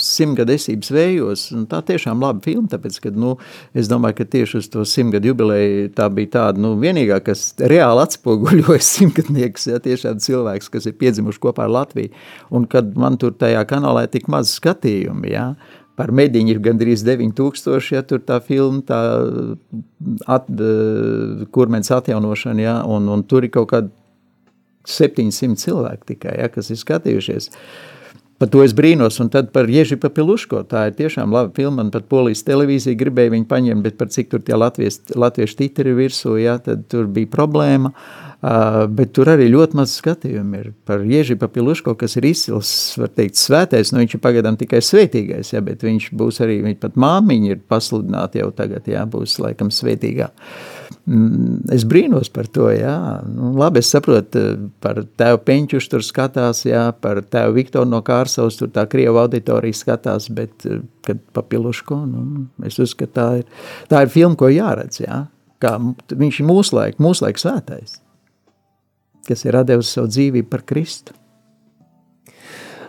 simtgadesības 0.00 0.88
vējos, 0.96 1.42
un 1.52 1.66
tā 1.68 1.82
tiešām 1.84 2.22
laba 2.24 2.40
filma, 2.44 2.70
tāpēc, 2.72 2.96
ka, 3.04 3.12
nu, 3.12 3.34
es 3.76 3.90
domāju, 3.92 4.16
ka 4.22 4.28
tieši 4.32 4.62
uz 4.62 4.70
to 4.72 4.86
simtgadu 4.88 5.34
jubileju 5.34 5.90
tā 5.98 6.08
bija 6.16 6.32
tāda, 6.38 6.64
nu, 6.64 6.72
vienīgā, 6.80 7.20
kas 7.28 7.50
reāli 7.60 8.06
atspoguļoja 8.06 8.80
simtgadnieks, 8.94 9.68
jā, 9.68 9.82
tiešām 9.84 10.22
cilvēks, 10.24 10.72
kas 10.72 10.88
ir 10.88 10.96
piedzimuši 10.96 11.42
kopā 11.44 11.68
ar 11.68 11.74
Latviju, 11.76 12.14
un 12.56 12.64
kad 12.72 12.96
man 12.96 13.20
tur 13.20 13.36
tajā 13.36 13.66
kanālā 13.68 14.06
ir 14.06 14.14
tik 14.16 14.32
maz 14.32 14.56
skatījumi, 14.56 15.36
jā, 15.36 15.50
par 15.96 16.12
mediņu 16.12 16.54
ir 16.54 16.62
gandrīz 16.62 17.04
9000, 17.06 17.90
ja 17.96 18.04
tur 18.06 18.22
tā 18.24 18.38
filma, 18.44 18.82
tā 18.86 19.00
at, 20.28 20.48
kurmens 21.54 21.92
atjaunošana, 21.96 22.62
ja, 22.62 22.78
un, 22.84 23.08
un 23.12 23.24
tur 23.28 23.46
ir 23.46 23.54
kaut 23.54 23.70
kāda 23.72 23.92
700 24.86 25.58
cilvēki 25.64 26.12
tikai, 26.14 26.38
ja, 26.42 26.50
kas 26.52 26.70
ir 26.70 26.80
skatījušies. 26.80 27.50
Par 28.36 28.50
to 28.52 28.60
es 28.60 28.74
brīnos, 28.76 29.16
un 29.24 29.30
tad 29.32 29.48
par 29.54 29.70
Ježipa 29.72 30.10
Piluško, 30.12 30.66
tā 30.68 30.90
ir 30.90 30.96
tiešām 30.98 31.32
laba 31.32 31.54
filma, 31.56 31.86
un 31.86 31.90
pat 31.94 32.04
Polijas 32.10 32.44
televīzija 32.44 32.98
gribēja 33.00 33.32
viņu 33.32 33.48
paņemt, 33.48 33.84
bet 33.86 33.96
par 33.96 34.12
cik 34.12 34.28
tur 34.34 34.44
tie 34.44 34.58
latvies, 34.58 35.00
latviešu 35.16 35.62
titri 35.62 35.96
virsū, 35.96 36.36
ja, 36.42 36.58
tad 36.60 36.84
tur 36.92 37.08
bija 37.08 37.32
problēma, 37.32 37.94
uh, 37.94 38.25
bet 38.92 39.10
tur 39.16 39.30
arī 39.32 39.48
ļoti 39.50 39.78
maz 39.78 39.94
skatījumi 39.98 40.58
ir 40.60 40.70
par 40.86 41.00
Ježipa 41.08 41.48
Piluško, 41.50 41.96
kas 41.98 42.18
ir 42.18 42.28
izcils, 42.28 42.70
var 43.00 43.10
teikt, 43.16 43.38
svētais, 43.40 43.90
nu 43.90 44.02
viņš 44.02 44.16
ir 44.18 44.22
pagaidām 44.22 44.58
tikai 44.60 44.82
svētīgais, 44.84 45.54
ja, 45.54 45.62
bet 45.64 45.82
viņš 45.86 46.10
būs 46.16 46.42
arī, 46.44 46.60
viņa 46.66 46.78
pat 46.82 46.98
māmiņa 47.00 47.54
ir 47.54 47.64
pasludināta 47.66 48.42
jau 48.42 48.52
tagad, 48.54 48.86
ja, 48.92 49.06
būs 49.08 49.38
laikam 49.42 49.72
svētīgā. 49.74 50.28
Es 51.74 51.86
brīnos 51.86 52.30
par 52.34 52.48
to, 52.50 52.68
jā. 52.74 52.94
Nu, 53.30 53.52
labi, 53.58 53.80
es 53.82 53.90
saprotu, 53.94 54.44
par 54.82 55.00
tevu 55.18 55.42
Peņķušu 55.46 55.92
tur 55.96 56.06
skatās, 56.06 56.64
jā, 56.68 56.86
par 57.02 57.24
tevu 57.26 57.56
Viktoru 57.58 57.90
no 57.90 58.02
Kārsavas 58.06 58.58
tur 58.60 58.70
tā 58.74 58.86
Krieva 58.90 59.24
auditorija 59.26 59.80
skatās, 59.80 60.30
bet, 60.34 60.66
kad 61.06 61.22
papiluško, 61.34 62.02
nu, 62.10 62.46
es 62.66 62.78
uzskatu, 62.82 63.14
tā 63.16 63.28
ir, 63.42 63.68
tā 63.90 64.06
ir 64.06 64.14
filma, 64.14 64.38
ko 64.38 64.52
jāredz, 64.52 65.02
jā. 65.06 65.24
Kā 65.62 65.78
viņš 65.80 66.42
ir 66.42 66.50
mūsu 66.50 66.76
laika, 66.76 67.00
mūsu 67.02 67.24
laika 67.24 67.40
svētais, 67.40 68.02
kas 69.28 69.46
ir 69.46 69.58
atdevis 69.58 69.92
savu 69.96 70.10
dzīvību 70.12 70.50
par 70.50 70.64
Kristu. 70.66 71.14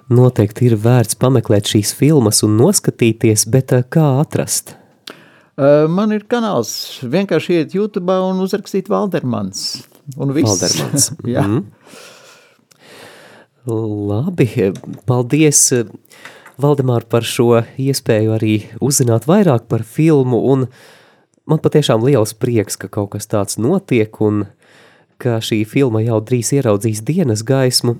Noteikti 0.08 0.70
ir 0.70 0.78
vērts 0.80 1.18
pameklēt 1.20 1.68
šīs 1.68 1.92
filmas 1.98 2.40
un 2.48 2.56
noskatīties, 2.60 3.44
bet 3.52 3.74
kā 3.92 4.06
atrast? 4.22 4.78
Uh, 5.58 5.84
man 5.90 6.14
ir 6.16 6.24
kanāls, 6.30 7.02
vienkārši 7.02 7.58
iet 7.58 7.74
YouTube 7.76 8.14
un 8.24 8.40
uzrakstīt 8.44 8.92
Valdermans. 8.94 9.64
Un 10.16 10.32
viss. 10.36 10.48
Valdermans. 10.48 11.10
Jā. 11.34 11.44
Mm. 11.44 11.66
Labi, 13.68 14.48
paldies. 15.10 15.66
Valdemār, 16.58 17.04
par 17.06 17.26
šo 17.28 17.60
iespēju 17.78 18.32
arī 18.34 18.54
uzzināt 18.82 19.28
vairāk 19.30 19.68
par 19.70 19.84
filmu, 19.86 20.40
un 20.50 20.66
man 21.46 21.60
patiešām 21.62 22.06
liels 22.08 22.34
prieks, 22.34 22.80
ka 22.80 22.90
kaut 22.90 23.12
kas 23.14 23.30
tāds 23.30 23.60
notiek, 23.62 24.10
un 24.24 24.48
ka 25.22 25.40
šī 25.44 25.64
filma 25.70 26.04
jau 26.06 26.20
drīz 26.24 26.54
ieraudzīs 26.58 27.04
dienas 27.06 27.44
gaismu, 27.48 27.98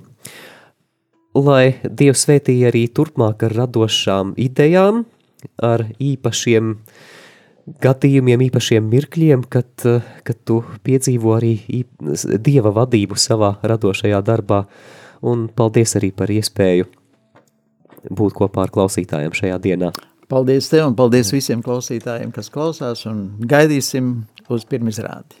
lai 1.38 1.78
Dievs 1.84 2.24
svētīja 2.26 2.72
arī 2.72 2.86
turpmāk 2.94 3.44
ar 3.46 3.54
radošām 3.62 4.34
idejām, 4.40 5.04
ar 5.62 5.86
īpašiem 6.02 6.76
gadījumiem, 7.84 8.46
īpašiem 8.48 8.86
mirkļiem, 8.90 9.44
kad, 9.52 9.70
kad 10.24 10.38
tu 10.48 10.62
piedzīvo 10.86 11.34
arī 11.36 11.82
Dieva 12.40 12.72
vadību 12.80 13.18
savā 13.20 13.56
radošajā 13.62 14.22
darbā, 14.24 14.64
un 15.22 15.48
paldies 15.52 15.96
arī 15.98 16.12
par 16.14 16.32
iespēju 16.32 16.88
būt 18.08 18.36
kopā 18.38 18.64
ar 18.66 18.72
klausītājiem 18.72 19.34
šajā 19.36 19.58
dienā. 19.62 19.92
Paldies 20.28 20.68
tev 20.68 20.90
un 20.90 20.96
paldies 20.96 21.32
visiem 21.32 21.62
klausītājiem, 21.64 22.32
kas 22.36 22.50
klausās, 22.52 23.06
un 23.08 23.30
gaidīsim 23.48 24.12
uz 24.52 24.66
pirmizrādi. 24.68 25.40